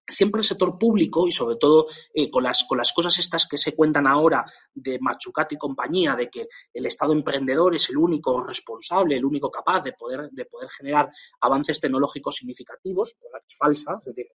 siempre 0.07 0.41
el 0.41 0.45
sector 0.45 0.79
público 0.79 1.27
y 1.27 1.33
sobre 1.33 1.57
todo 1.57 1.87
eh, 2.15 2.31
con, 2.31 2.45
las, 2.45 2.65
con 2.65 2.79
las 2.79 2.93
cosas 2.93 3.19
estas 3.19 3.47
que 3.47 3.59
se 3.59 3.75
cuentan 3.75 4.07
ahora 4.07 4.45
de 4.75 4.99
Machucat 5.01 5.53
y 5.53 5.57
compañía, 5.57 6.15
de 6.15 6.31
que 6.31 6.49
el 6.73 6.87
Estado 6.87 7.13
emprendedor 7.13 7.75
es 7.75 7.91
el 7.91 7.97
único 7.97 8.43
responsable, 8.43 9.17
el 9.17 9.25
único 9.25 9.51
capaz 9.51 9.83
de 9.83 9.93
poder, 9.93 10.31
de 10.31 10.45
poder 10.45 10.69
generar 10.71 11.11
avances 11.41 11.81
tecnológicos 11.81 12.37
significativos, 12.37 13.15
cosa 13.21 13.39
que 13.41 13.47
es 13.49 13.57
falsa, 13.57 13.99
es 14.01 14.07
decir, 14.07 14.27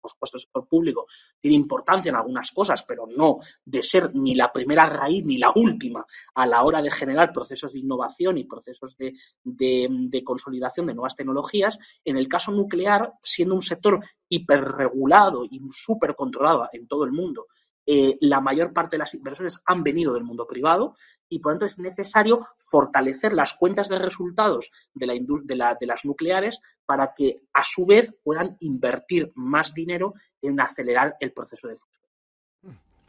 por 0.00 0.10
supuesto 0.10 0.36
el 0.36 0.42
sector 0.42 0.68
público 0.68 1.06
tiene 1.40 1.56
importancia 1.56 2.10
en 2.10 2.16
algunas 2.16 2.50
cosas, 2.50 2.82
pero 2.82 3.06
no 3.06 3.38
de 3.64 3.82
ser 3.82 4.14
ni 4.14 4.34
la 4.34 4.52
primera 4.52 4.86
raíz 4.86 5.24
ni 5.24 5.36
la 5.36 5.52
última 5.54 6.04
a 6.34 6.46
la 6.46 6.62
hora 6.62 6.82
de 6.82 6.90
generar 6.90 7.32
procesos 7.32 7.72
de 7.72 7.80
innovación 7.80 8.38
y 8.38 8.44
procesos 8.44 8.96
de, 8.96 9.14
de 9.44 10.24
consolidación 10.24 10.86
de 10.86 10.94
nuevas 10.94 11.16
tecnologías. 11.16 11.78
En 12.04 12.16
el 12.16 12.28
caso 12.28 12.52
nuclear, 12.52 13.12
siendo 13.22 13.54
un 13.54 13.62
sector 13.62 14.00
hiperregulado 14.32 15.44
y 15.44 15.60
súper 15.70 16.14
controlado 16.14 16.66
en 16.72 16.88
todo 16.88 17.04
el 17.04 17.12
mundo, 17.12 17.48
eh, 17.84 18.16
la 18.22 18.40
mayor 18.40 18.72
parte 18.72 18.96
de 18.96 19.00
las 19.00 19.12
inversiones 19.12 19.60
han 19.66 19.82
venido 19.82 20.14
del 20.14 20.24
mundo 20.24 20.46
privado 20.46 20.94
y 21.28 21.40
por 21.40 21.52
lo 21.52 21.58
tanto 21.58 21.66
es 21.66 21.78
necesario 21.78 22.46
fortalecer 22.56 23.34
las 23.34 23.52
cuentas 23.54 23.88
de 23.88 23.98
resultados 23.98 24.70
de, 24.94 25.06
la 25.06 25.14
de, 25.14 25.76
de 25.80 25.86
las 25.86 26.04
nucleares 26.04 26.60
para 26.86 27.12
que 27.14 27.42
a 27.52 27.62
su 27.62 27.84
vez 27.84 28.14
puedan 28.22 28.56
invertir 28.60 29.32
más 29.34 29.74
dinero 29.74 30.14
en 30.40 30.60
acelerar 30.60 31.16
el 31.20 31.32
proceso 31.32 31.68
de. 31.68 31.76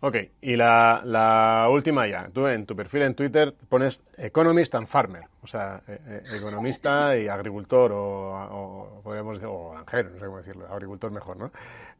Ok, 0.05 0.17
y 0.41 0.57
la, 0.57 1.69
última 1.71 2.05
ya. 2.07 2.27
Tú 2.33 2.45
en 2.45 2.65
tu 2.65 2.75
perfil 2.75 3.03
en 3.03 3.15
Twitter 3.15 3.55
pones 3.69 4.03
economist 4.17 4.75
and 4.75 4.85
farmer, 4.85 5.23
o 5.41 5.47
sea, 5.47 5.81
eh, 5.87 5.97
eh, 6.05 6.21
economista 6.35 7.15
y 7.15 7.29
agricultor, 7.29 7.93
o, 7.95 8.99
podríamos 9.01 9.35
decir, 9.35 9.47
o 9.47 9.71
granjero, 9.71 10.09
no 10.09 10.19
sé 10.19 10.25
cómo 10.25 10.37
decirlo, 10.39 10.67
agricultor 10.67 11.09
mejor, 11.09 11.37
¿no? 11.37 11.51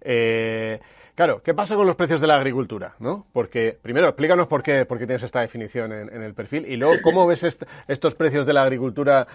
Eh, 0.02 0.82
claro, 1.16 1.42
¿qué 1.42 1.54
pasa 1.54 1.78
con 1.78 1.88
los 1.88 1.96
precios 1.96 2.20
de 2.20 2.28
la 2.28 2.36
agricultura, 2.36 2.94
no? 3.00 3.26
Porque, 3.32 3.80
primero, 3.82 4.10
explícanos 4.10 4.48
por 4.48 4.63
qué, 4.63 4.86
por 4.86 5.00
qué 5.00 5.08
tienes 5.08 5.24
esta 5.24 5.39
definición 5.39 5.94
en, 5.94 6.22
el 6.22 6.34
perfil, 6.34 6.66
y 6.66 6.76
luego, 6.76 6.96
¿cómo 7.02 7.26
ves 7.26 7.58
estos 7.88 8.16
precios 8.16 8.46
de 8.46 8.52
la 8.52 8.63
agricultura 8.63 9.26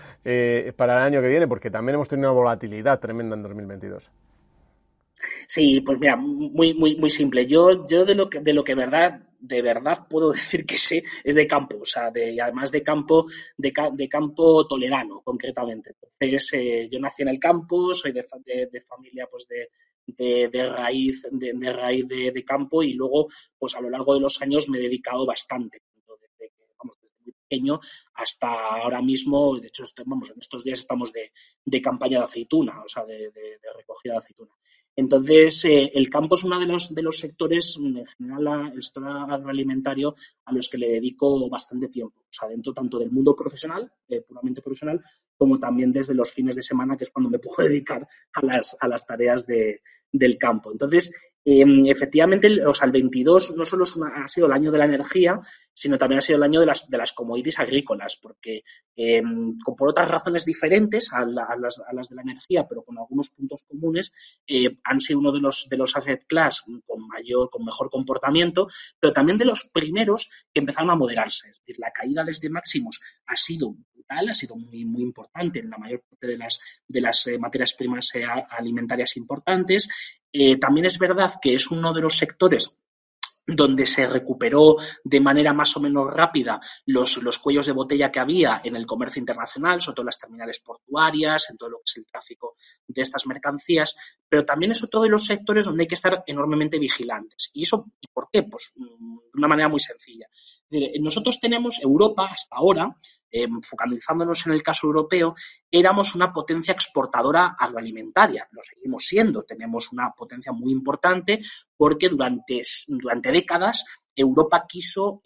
para 0.76 0.92
el 0.98 1.02
año 1.04 1.22
que 1.22 1.28
viene? 1.28 1.48
Porque 1.48 1.70
también 1.70 1.94
hemos 1.94 2.08
tenido 2.10 2.32
una 2.32 2.38
volatilidad 2.38 3.00
tremenda 3.00 3.34
en 3.34 3.44
2022. 3.44 4.10
Sí, 5.46 5.80
pues 5.80 5.98
mira, 5.98 6.16
muy, 6.16 6.74
muy, 6.74 6.96
muy 6.96 7.10
simple. 7.10 7.46
Yo, 7.46 7.86
yo 7.86 8.04
de 8.04 8.14
lo 8.14 8.28
que, 8.28 8.40
de 8.40 8.52
lo 8.52 8.64
que 8.64 8.74
verdad, 8.74 9.28
de 9.38 9.62
verdad 9.62 10.06
puedo 10.08 10.32
decir 10.32 10.66
que 10.66 10.78
sé 10.78 11.02
es 11.24 11.34
de 11.34 11.46
campo, 11.46 11.78
o 11.80 11.84
sea, 11.84 12.10
de, 12.10 12.40
además 12.40 12.70
de 12.70 12.82
campo, 12.82 13.26
de, 13.56 13.72
de 13.92 14.08
campo 14.08 14.66
tolerano, 14.66 15.20
concretamente. 15.22 15.96
Entonces, 16.18 16.52
eh, 16.54 16.88
yo 16.90 16.98
nací 17.00 17.22
en 17.22 17.28
el 17.28 17.38
campo, 17.38 17.92
soy 17.94 18.12
de, 18.12 18.24
de, 18.70 18.80
familia, 18.80 19.26
pues 19.30 19.46
de, 19.48 20.48
de, 20.48 20.68
raíz, 20.68 21.26
de, 21.30 21.72
raíz 21.72 22.06
de, 22.06 22.44
campo 22.44 22.82
y 22.82 22.94
luego, 22.94 23.28
pues 23.58 23.74
a 23.74 23.80
lo 23.80 23.90
largo 23.90 24.14
de 24.14 24.20
los 24.20 24.40
años 24.42 24.68
me 24.68 24.78
he 24.78 24.82
dedicado 24.82 25.26
bastante. 25.26 25.82
Desde, 26.20 26.52
vamos, 26.78 26.98
desde 27.00 27.16
muy 27.22 27.32
pequeño 27.32 27.80
hasta 28.14 28.48
ahora 28.48 29.02
mismo, 29.02 29.58
de 29.58 29.68
hecho, 29.68 29.84
vamos, 30.06 30.30
en 30.30 30.38
estos 30.40 30.64
días 30.64 30.78
estamos 30.80 31.12
de, 31.12 31.80
campaña 31.80 32.18
de 32.18 32.24
aceituna, 32.24 32.82
o 32.82 32.88
sea, 32.88 33.04
de, 33.04 33.30
recogida 33.76 34.14
de 34.14 34.18
aceituna. 34.18 34.52
Entonces, 34.98 35.64
eh, 35.64 35.92
el 35.94 36.10
campo 36.10 36.34
es 36.34 36.42
uno 36.42 36.58
de 36.58 36.66
los, 36.66 36.92
de 36.92 37.02
los 37.04 37.20
sectores, 37.20 37.78
en 37.80 38.04
general 38.04 38.72
el 38.74 38.82
sector 38.82 39.06
agroalimentario, 39.06 40.12
a 40.44 40.52
los 40.52 40.68
que 40.68 40.76
le 40.76 40.88
dedico 40.88 41.48
bastante 41.48 41.88
tiempo. 41.88 42.24
O 42.30 42.32
sea, 42.32 42.48
dentro 42.48 42.72
tanto 42.72 42.98
del 42.98 43.10
mundo 43.10 43.34
profesional, 43.34 43.90
eh, 44.08 44.20
puramente 44.20 44.60
profesional, 44.60 45.00
como 45.36 45.58
también 45.58 45.92
desde 45.92 46.14
los 46.14 46.32
fines 46.32 46.56
de 46.56 46.62
semana, 46.62 46.96
que 46.96 47.04
es 47.04 47.10
cuando 47.10 47.30
me 47.30 47.38
puedo 47.38 47.68
dedicar 47.68 48.06
a 48.34 48.44
las, 48.44 48.76
a 48.80 48.88
las 48.88 49.06
tareas 49.06 49.46
de, 49.46 49.80
del 50.12 50.38
campo. 50.38 50.72
Entonces, 50.72 51.12
em, 51.44 51.86
efectivamente, 51.86 52.64
o 52.66 52.74
sea, 52.74 52.86
el 52.86 52.92
22 52.92 53.56
no 53.56 53.64
solo 53.64 53.84
ha 54.14 54.28
sido 54.28 54.46
el 54.46 54.52
año 54.52 54.70
de 54.70 54.78
la 54.78 54.84
energía, 54.84 55.40
sino 55.72 55.96
también 55.96 56.18
ha 56.18 56.22
sido 56.22 56.38
el 56.38 56.42
año 56.42 56.60
de 56.60 56.66
las, 56.66 56.88
de 56.88 56.98
las 56.98 57.12
commodities 57.12 57.58
agrícolas, 57.58 58.18
porque 58.20 58.62
em, 58.96 59.56
por 59.76 59.90
otras 59.90 60.10
razones 60.10 60.44
diferentes 60.44 61.12
a, 61.12 61.24
las, 61.24 61.80
a, 61.86 61.92
las, 61.94 62.08
de 62.08 62.16
la 62.16 62.22
energía, 62.22 62.66
pero 62.68 62.82
con 62.82 62.98
algunos 62.98 63.30
puntos 63.30 63.62
comunes, 63.62 64.12
eh, 64.46 64.78
han 64.84 65.00
sido 65.00 65.20
uno 65.20 65.32
de 65.32 65.40
los, 65.40 65.68
de 65.68 65.76
los 65.76 65.94
asset 65.96 66.24
class 66.26 66.64
con 66.86 67.06
mayor, 67.06 67.48
con 67.50 67.64
mejor 67.64 67.90
comportamiento, 67.90 68.68
pero 68.98 69.12
también 69.12 69.38
de 69.38 69.44
los 69.44 69.64
primeros 69.64 70.28
que 70.52 70.60
empezaron 70.60 70.90
a 70.90 70.96
moderarse. 70.96 71.48
Es 71.50 71.60
decir, 71.60 71.78
la 71.78 71.92
caída 71.92 72.17
desde 72.24 72.50
máximos 72.50 73.00
ha 73.26 73.36
sido 73.36 73.76
ha 74.08 74.34
sido 74.34 74.56
muy, 74.56 74.84
muy 74.84 75.02
importante 75.02 75.60
en 75.60 75.70
la 75.70 75.78
mayor 75.78 76.02
parte 76.08 76.28
de 76.28 76.38
las, 76.38 76.60
de 76.86 77.00
las 77.00 77.26
eh, 77.26 77.38
materias 77.38 77.74
primas 77.74 78.10
eh, 78.14 78.24
alimentarias 78.24 79.16
importantes. 79.16 79.88
Eh, 80.32 80.58
también 80.58 80.86
es 80.86 80.98
verdad 80.98 81.30
que 81.40 81.54
es 81.54 81.70
uno 81.70 81.92
de 81.92 82.00
los 82.00 82.16
sectores 82.16 82.74
donde 83.50 83.86
se 83.86 84.06
recuperó 84.06 84.76
de 85.02 85.20
manera 85.20 85.54
más 85.54 85.74
o 85.76 85.80
menos 85.80 86.12
rápida 86.12 86.60
los, 86.84 87.16
los, 87.22 87.38
cuellos 87.38 87.64
de 87.64 87.72
botella 87.72 88.12
que 88.12 88.20
había 88.20 88.60
en 88.62 88.76
el 88.76 88.84
comercio 88.84 89.20
internacional, 89.20 89.80
sobre 89.80 89.94
todo 89.96 90.02
en 90.02 90.08
las 90.08 90.18
terminales 90.18 90.60
portuarias, 90.60 91.48
en 91.50 91.56
todo 91.56 91.70
lo 91.70 91.78
que 91.78 91.84
es 91.86 91.96
el 91.96 92.04
tráfico 92.04 92.56
de 92.86 93.00
estas 93.00 93.26
mercancías, 93.26 93.96
pero 94.28 94.44
también 94.44 94.72
es 94.72 94.84
otro 94.84 95.00
de 95.00 95.08
los 95.08 95.24
sectores 95.24 95.64
donde 95.64 95.84
hay 95.84 95.88
que 95.88 95.94
estar 95.94 96.24
enormemente 96.26 96.78
vigilantes. 96.78 97.48
¿Y 97.54 97.62
eso 97.62 97.86
y 98.02 98.08
por 98.08 98.28
qué? 98.30 98.42
Pues 98.42 98.74
mm, 98.76 99.16
de 99.16 99.38
una 99.38 99.48
manera 99.48 99.70
muy 99.70 99.80
sencilla. 99.80 100.26
Nosotros 101.00 101.40
tenemos 101.40 101.80
Europa 101.82 102.28
hasta 102.30 102.56
ahora 102.56 102.94
Em, 103.30 103.60
focalizándonos 103.60 104.46
en 104.46 104.54
el 104.54 104.62
caso 104.62 104.86
europeo, 104.86 105.34
éramos 105.70 106.14
una 106.14 106.32
potencia 106.32 106.72
exportadora 106.72 107.56
agroalimentaria. 107.58 108.48
Lo 108.52 108.62
seguimos 108.62 109.04
siendo. 109.04 109.42
Tenemos 109.42 109.92
una 109.92 110.12
potencia 110.16 110.52
muy 110.52 110.72
importante 110.72 111.40
porque 111.76 112.08
durante, 112.08 112.62
durante 112.88 113.30
décadas 113.30 113.84
Europa 114.16 114.64
quiso, 114.66 115.20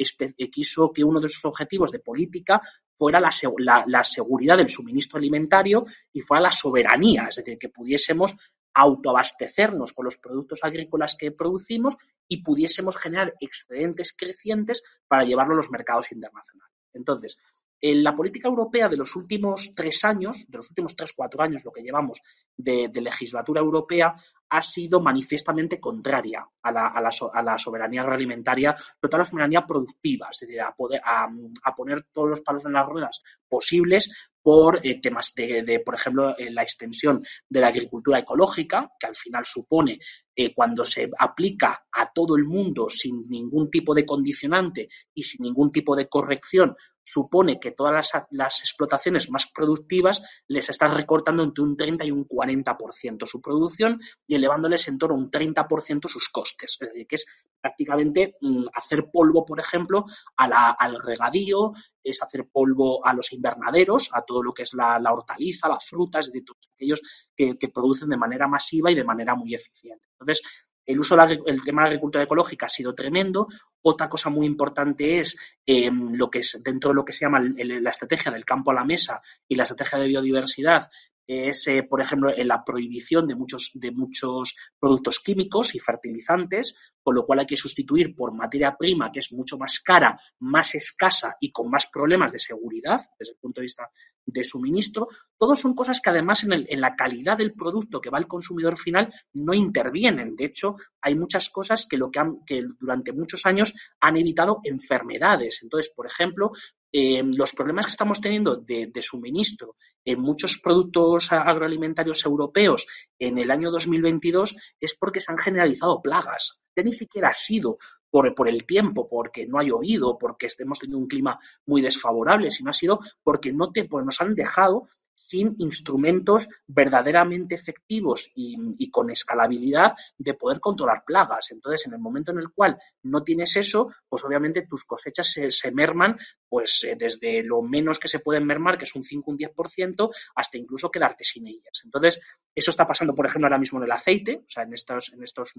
quiso 0.50 0.92
que 0.92 1.04
uno 1.04 1.20
de 1.20 1.28
sus 1.28 1.44
objetivos 1.44 1.92
de 1.92 2.00
política 2.00 2.60
fuera 2.98 3.20
la, 3.20 3.84
la, 3.86 4.04
seguridad 4.04 4.58
del 4.58 4.68
suministro 4.68 5.18
alimentario 5.18 5.86
y 6.12 6.20
fuera 6.20 6.42
la 6.42 6.50
soberanía, 6.50 7.26
es 7.30 7.36
decir, 7.36 7.58
que 7.58 7.68
pudiésemos 7.68 8.36
autoabastecernos 8.74 9.92
con 9.92 10.04
los 10.04 10.16
productos 10.16 10.60
agrícolas 10.62 11.16
que 11.16 11.32
producimos 11.32 11.96
y 12.28 12.42
pudiésemos 12.42 12.96
generar 12.96 13.34
excedentes 13.40 14.14
crecientes 14.16 14.82
para 15.06 15.24
llevarlo 15.24 15.54
a 15.54 15.56
los 15.56 15.70
mercados 15.70 16.12
internacionales. 16.12 16.72
Entonces, 16.94 17.38
en 17.84 18.04
la 18.04 18.14
política 18.14 18.48
europea 18.48 18.88
de 18.88 18.96
los 18.96 19.16
últimos 19.16 19.74
tres 19.74 20.04
años, 20.04 20.46
de 20.48 20.56
los 20.56 20.70
últimos 20.70 20.94
tres, 20.94 21.12
cuatro 21.14 21.42
años, 21.42 21.64
lo 21.64 21.72
que 21.72 21.82
llevamos 21.82 22.22
de, 22.56 22.88
legislatura 22.94 23.60
europea, 23.60 24.14
ha 24.50 24.62
sido 24.62 25.00
manifiestamente 25.00 25.80
contraria 25.80 26.46
a 26.62 26.70
la, 26.70 27.58
soberanía 27.58 28.02
agroalimentaria, 28.02 28.76
pero 29.00 29.10
toda 29.10 29.18
la 29.18 29.24
soberanía 29.24 29.66
productiva, 29.66 30.28
es 30.30 30.40
decir, 30.40 30.60
a, 30.60 30.72
poder, 30.72 31.00
a, 31.04 31.74
poner 31.74 32.04
todos 32.12 32.28
los 32.28 32.40
palos 32.42 32.64
en 32.66 32.74
las 32.74 32.86
ruedas 32.86 33.20
posibles 33.48 34.12
por 34.42 34.80
eh, 34.82 35.00
temas 35.00 35.32
de, 35.34 35.82
por 35.84 35.94
ejemplo, 35.94 36.36
eh, 36.36 36.50
la 36.50 36.62
extensión 36.62 37.22
de 37.48 37.60
la 37.60 37.68
agricultura 37.68 38.18
ecológica, 38.18 38.90
que 38.98 39.06
al 39.06 39.14
final 39.14 39.44
supone 39.44 39.98
eh, 40.34 40.54
cuando 40.54 40.84
se 40.84 41.10
aplica 41.18 41.84
a 41.92 42.12
todo 42.12 42.36
el 42.36 42.44
mundo 42.44 42.88
sin 42.88 43.22
ningún 43.28 43.70
tipo 43.70 43.94
de 43.94 44.04
condicionante 44.04 44.88
y 45.14 45.22
sin 45.22 45.44
ningún 45.44 45.70
tipo 45.70 45.94
de 45.94 46.08
corrección, 46.08 46.74
supone 47.02 47.58
que 47.60 47.72
todas 47.72 48.12
las, 48.30 48.60
explotaciones 48.60 49.30
más 49.30 49.50
productivas 49.52 50.22
les 50.46 50.68
están 50.68 50.94
recortando 50.94 51.42
entre 51.42 51.64
un 51.64 51.76
30 51.76 52.04
y 52.04 52.10
un 52.10 52.26
40% 52.26 53.26
su 53.26 53.40
producción 53.40 54.00
y 54.26 54.36
elevándoles 54.36 54.88
en 54.88 54.98
torno 54.98 55.16
a 55.16 55.18
un 55.18 55.30
30% 55.30 56.08
sus 56.08 56.28
costes. 56.28 56.78
Es 56.80 56.88
decir, 56.88 57.06
que 57.06 57.16
es 57.16 57.26
prácticamente 57.60 58.36
mm, 58.40 58.66
hacer 58.74 59.10
polvo, 59.12 59.44
por 59.44 59.60
ejemplo, 59.60 60.04
al 60.36 60.98
regadío, 61.00 61.72
es 62.02 62.22
hacer 62.22 62.48
polvo 62.52 63.04
a 63.06 63.14
los 63.14 63.32
invernaderos, 63.32 64.10
a 64.12 64.22
todo 64.22 64.42
lo 64.42 64.52
que 64.52 64.64
es 64.64 64.74
la, 64.74 65.00
hortaliza, 65.12 65.68
las 65.68 65.84
frutas, 65.84 66.32
de 66.32 66.42
todos 66.42 66.70
aquellos 66.74 67.00
que, 67.36 67.56
que 67.58 67.68
producen 67.68 68.08
de 68.08 68.16
manera 68.16 68.48
masiva 68.48 68.90
y 68.90 68.94
de 68.94 69.04
manera 69.04 69.34
muy 69.34 69.54
eficiente. 69.54 70.06
Entonces, 70.12 70.42
el 70.84 70.98
uso 70.98 71.16
del 71.16 71.62
tema 71.64 71.82
de 71.82 71.86
la 71.86 71.92
agricultura 71.92 72.24
ecológica 72.24 72.66
ha 72.66 72.68
sido 72.68 72.94
tremendo. 72.94 73.48
Otra 73.82 74.08
cosa 74.08 74.30
muy 74.30 74.46
importante 74.46 75.20
es 75.20 75.36
em, 75.64 76.14
lo 76.14 76.30
que 76.30 76.40
es 76.40 76.60
dentro 76.62 76.90
de 76.90 76.94
lo 76.94 77.04
que 77.04 77.12
se 77.12 77.24
llama 77.24 77.40
la 77.40 77.90
estrategia 77.90 78.32
del 78.32 78.44
campo 78.44 78.70
a 78.70 78.74
la 78.74 78.84
mesa 78.84 79.20
y 79.46 79.54
la 79.54 79.62
estrategia 79.62 79.98
de 79.98 80.08
biodiversidad, 80.08 80.90
es, 81.26 81.66
eh, 81.68 81.82
por 81.82 82.00
ejemplo, 82.00 82.32
la 82.36 82.64
prohibición 82.64 83.26
de 83.26 83.34
muchos, 83.34 83.70
de 83.74 83.90
muchos 83.92 84.56
productos 84.78 85.20
químicos 85.20 85.74
y 85.74 85.78
fertilizantes, 85.78 86.74
con 87.02 87.14
lo 87.14 87.24
cual 87.24 87.40
hay 87.40 87.46
que 87.46 87.56
sustituir 87.56 88.14
por 88.14 88.34
materia 88.34 88.76
prima 88.76 89.10
que 89.10 89.20
es 89.20 89.32
mucho 89.32 89.56
más 89.58 89.80
cara, 89.80 90.16
más 90.40 90.74
escasa 90.74 91.36
y 91.40 91.50
con 91.50 91.70
más 91.70 91.88
problemas 91.92 92.32
de 92.32 92.38
seguridad 92.38 93.00
desde 93.18 93.32
el 93.32 93.38
punto 93.38 93.60
de 93.60 93.66
vista 93.66 93.90
de 94.24 94.44
suministro. 94.44 95.08
Todos 95.38 95.58
son 95.58 95.74
cosas 95.74 96.00
que 96.00 96.10
además 96.10 96.44
en, 96.44 96.52
en 96.52 96.80
la 96.80 96.94
calidad 96.94 97.38
del 97.38 97.54
producto 97.54 98.00
que 98.00 98.10
va 98.10 98.18
al 98.18 98.28
consumidor 98.28 98.78
final 98.78 99.12
no 99.32 99.54
intervienen. 99.54 100.36
De 100.36 100.44
hecho, 100.44 100.76
hay 101.00 101.14
muchas 101.14 101.50
cosas 101.50 101.86
que, 101.86 101.96
lo 101.96 102.10
que, 102.10 102.20
han, 102.20 102.44
que 102.46 102.62
durante 102.78 103.12
muchos 103.12 103.44
años 103.46 103.74
han 104.00 104.16
evitado 104.16 104.60
enfermedades. 104.64 105.60
Entonces, 105.62 105.92
por 105.94 106.06
ejemplo, 106.06 106.52
eh, 106.92 107.22
los 107.24 107.52
problemas 107.52 107.86
que 107.86 107.90
estamos 107.90 108.20
teniendo 108.20 108.56
de, 108.56 108.90
suministro 109.00 109.76
en 110.04 110.20
muchos 110.20 110.58
productos 110.58 111.32
agroalimentarios 111.32 112.24
europeos 112.24 112.86
en 113.18 113.38
el 113.38 113.50
año 113.50 113.70
2022 113.70 114.56
es 114.80 114.94
porque 114.94 115.20
se 115.20 115.32
han 115.32 115.38
generalizado 115.38 116.00
plagas. 116.02 116.60
Ya 116.76 116.82
ni 116.82 116.92
siquiera 116.92 117.28
ha 117.28 117.32
sido 117.32 117.78
por, 118.10 118.48
el 118.48 118.66
tiempo, 118.66 119.06
porque 119.08 119.46
no 119.46 119.58
ha 119.58 119.64
llovido, 119.64 120.18
porque 120.18 120.48
hemos 120.58 120.78
tenido 120.78 120.98
un 120.98 121.08
clima 121.08 121.38
muy 121.64 121.80
desfavorable, 121.80 122.50
sino 122.50 122.70
ha 122.70 122.74
sido 122.74 123.00
porque 123.22 123.52
no 123.52 123.72
te, 123.72 123.84
pues 123.84 124.04
nos 124.04 124.20
han 124.20 124.34
dejado 124.34 124.88
sin 125.14 125.54
instrumentos 125.58 126.48
verdaderamente 126.66 127.54
efectivos 127.54 128.30
y, 128.34 128.90
con 128.90 129.10
escalabilidad 129.10 129.94
de 130.18 130.34
poder 130.34 130.60
controlar 130.60 131.04
plagas. 131.06 131.50
Entonces, 131.52 131.86
en 131.86 131.94
el 131.94 132.00
momento 132.00 132.32
en 132.32 132.38
el 132.38 132.50
cual 132.52 132.78
no 133.02 133.22
tienes 133.22 133.56
eso, 133.56 133.90
pues 134.08 134.24
obviamente 134.24 134.66
tus 134.66 134.84
cosechas 134.84 135.32
se, 135.32 135.72
merman, 135.72 136.18
pues 136.52 136.84
eh, 136.84 136.96
desde 136.98 137.42
lo 137.42 137.62
menos 137.62 137.98
que 137.98 138.08
se 138.08 138.18
pueden 138.18 138.44
mermar, 138.44 138.76
que 138.76 138.84
es 138.84 138.94
un 138.94 139.02
5, 139.02 139.30
un 139.30 139.38
10%, 139.38 140.10
hasta 140.34 140.58
incluso 140.58 140.90
quedarte 140.90 141.24
sin 141.24 141.46
ellas. 141.46 141.80
Entonces, 141.82 142.20
eso 142.54 142.70
está 142.70 142.86
pasando, 142.86 143.14
por 143.14 143.24
ejemplo, 143.24 143.46
ahora 143.46 143.56
mismo 143.56 143.78
en 143.78 143.84
el 143.84 143.90
aceite, 143.90 144.42
o 144.44 144.48
sea, 144.48 144.64
en 144.64 144.74
estos, 144.74 145.14
en 145.14 145.22
estos 145.22 145.54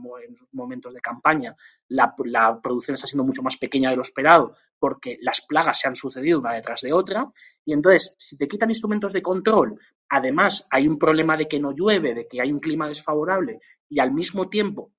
momentos 0.51 0.93
de 0.93 1.01
campaña, 1.01 1.56
la, 1.88 2.13
la 2.25 2.62
producción 2.62 2.93
está 2.93 3.08
siendo 3.08 3.23
mucho 3.23 3.41
más 3.41 3.58
pequeña 3.58 3.89
de 3.89 3.95
lo 3.95 4.03
esperado 4.03 4.56
porque 4.77 5.17
las 5.19 5.41
plagas 5.41 5.79
se 5.79 5.88
han 5.88 5.95
sucedido 5.95 6.39
una 6.39 6.53
detrás 6.53 6.82
de 6.82 6.93
otra. 6.93 7.27
Y 7.65 7.73
entonces, 7.73 8.13
si 8.19 8.38
te 8.38 8.47
quitan 8.47 8.69
instrumentos 8.69 9.13
de 9.13 9.23
control, 9.23 9.79
además 10.10 10.67
hay 10.69 10.88
un 10.88 10.99
problema 10.99 11.36
de 11.36 11.47
que 11.47 11.60
no 11.60 11.71
llueve, 11.71 12.13
de 12.13 12.27
que 12.27 12.39
hay 12.39 12.51
un 12.51 12.60
clima 12.60 12.88
desfavorable 12.88 13.62
y 13.89 13.99
al 13.99 14.12
mismo 14.12 14.47
tiempo 14.47 14.91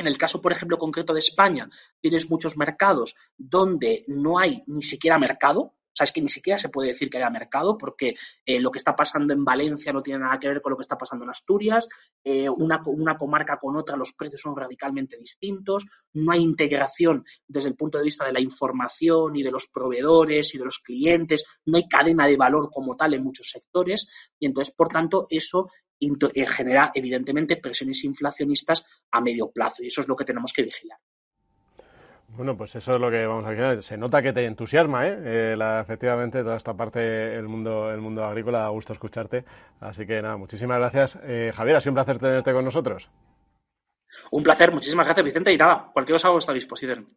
en 0.00 0.06
el 0.06 0.18
caso, 0.18 0.40
por 0.40 0.52
ejemplo, 0.52 0.78
concreto 0.78 1.12
de 1.12 1.20
España, 1.20 1.68
tienes 2.00 2.30
muchos 2.30 2.56
mercados 2.56 3.16
donde 3.36 4.04
no 4.06 4.38
hay 4.38 4.62
ni 4.66 4.82
siquiera 4.82 5.18
mercado, 5.18 5.74
sea, 5.98 6.04
es 6.04 6.12
que 6.12 6.20
ni 6.20 6.28
siquiera 6.28 6.58
se 6.58 6.68
puede 6.68 6.88
decir 6.88 7.10
que 7.10 7.18
haya 7.18 7.30
mercado 7.30 7.76
porque 7.76 8.14
eh, 8.46 8.60
lo 8.60 8.70
que 8.70 8.78
está 8.78 8.94
pasando 8.94 9.32
en 9.32 9.44
Valencia 9.44 9.92
no 9.92 10.02
tiene 10.02 10.20
nada 10.20 10.38
que 10.38 10.48
ver 10.48 10.62
con 10.62 10.70
lo 10.70 10.76
que 10.76 10.82
está 10.82 10.96
pasando 10.96 11.24
en 11.24 11.30
Asturias, 11.30 11.88
eh, 12.24 12.48
una, 12.48 12.80
una, 12.86 13.16
comarca 13.16 13.58
con 13.58 13.76
otra, 13.76 13.96
los 13.96 14.12
precios 14.12 14.40
son 14.40 14.56
radicalmente 14.56 15.16
distintos, 15.16 15.86
no 16.14 16.32
hay 16.32 16.40
integración 16.40 17.24
desde 17.46 17.68
el 17.68 17.76
punto 17.76 17.98
de 17.98 18.04
vista 18.04 18.24
de 18.24 18.32
la 18.32 18.40
información 18.40 19.36
y 19.36 19.42
de 19.42 19.50
los 19.50 19.66
proveedores 19.66 20.54
y 20.54 20.58
de 20.58 20.64
los 20.64 20.78
clientes, 20.78 21.44
no 21.66 21.76
hay 21.76 21.88
cadena 21.88 22.26
de 22.26 22.36
valor 22.36 22.70
como 22.72 22.96
tal 22.96 23.14
en 23.14 23.24
muchos 23.24 23.50
sectores. 23.50 24.08
Y 24.38 24.46
entonces, 24.46 24.74
por 24.74 24.88
tanto, 24.88 25.26
eso 25.30 25.68
genera 26.46 26.90
evidentemente 26.94 27.56
presiones 27.56 28.04
inflacionistas 28.04 28.84
a 29.10 29.20
medio 29.20 29.50
plazo 29.50 29.82
y 29.82 29.88
eso 29.88 30.00
es 30.00 30.08
lo 30.08 30.16
que 30.16 30.24
tenemos 30.24 30.52
que 30.52 30.62
vigilar. 30.62 30.98
Bueno, 32.38 32.56
pues 32.56 32.76
eso 32.76 32.94
es 32.94 33.00
lo 33.00 33.10
que 33.10 33.26
vamos 33.26 33.44
a 33.46 33.50
ver. 33.50 33.82
Se 33.82 33.96
nota 33.96 34.22
que 34.22 34.32
te 34.32 34.44
entusiasma, 34.44 35.08
¿eh? 35.08 35.18
eh 35.24 35.56
la, 35.56 35.80
efectivamente, 35.80 36.42
toda 36.44 36.56
esta 36.56 36.72
parte, 36.72 37.34
el 37.34 37.48
mundo, 37.48 37.90
el 37.90 38.00
mundo 38.00 38.24
agrícola, 38.24 38.60
da 38.60 38.68
gusto 38.68 38.92
escucharte. 38.92 39.44
Así 39.80 40.06
que 40.06 40.22
nada, 40.22 40.36
muchísimas 40.36 40.78
gracias. 40.78 41.18
Eh, 41.24 41.52
Javier, 41.52 41.76
ha 41.76 41.80
sido 41.80 41.92
un 41.92 41.96
placer 41.96 42.18
tenerte 42.20 42.52
con 42.52 42.64
nosotros. 42.64 43.10
Un 44.30 44.44
placer, 44.44 44.72
muchísimas 44.72 45.04
gracias, 45.04 45.24
Vicente. 45.24 45.52
Y 45.52 45.56
nada, 45.56 45.90
cualquier 45.92 46.14
cosa 46.14 46.28
a 46.28 46.30
vuestra 46.30 46.54
disposición. 46.54 47.08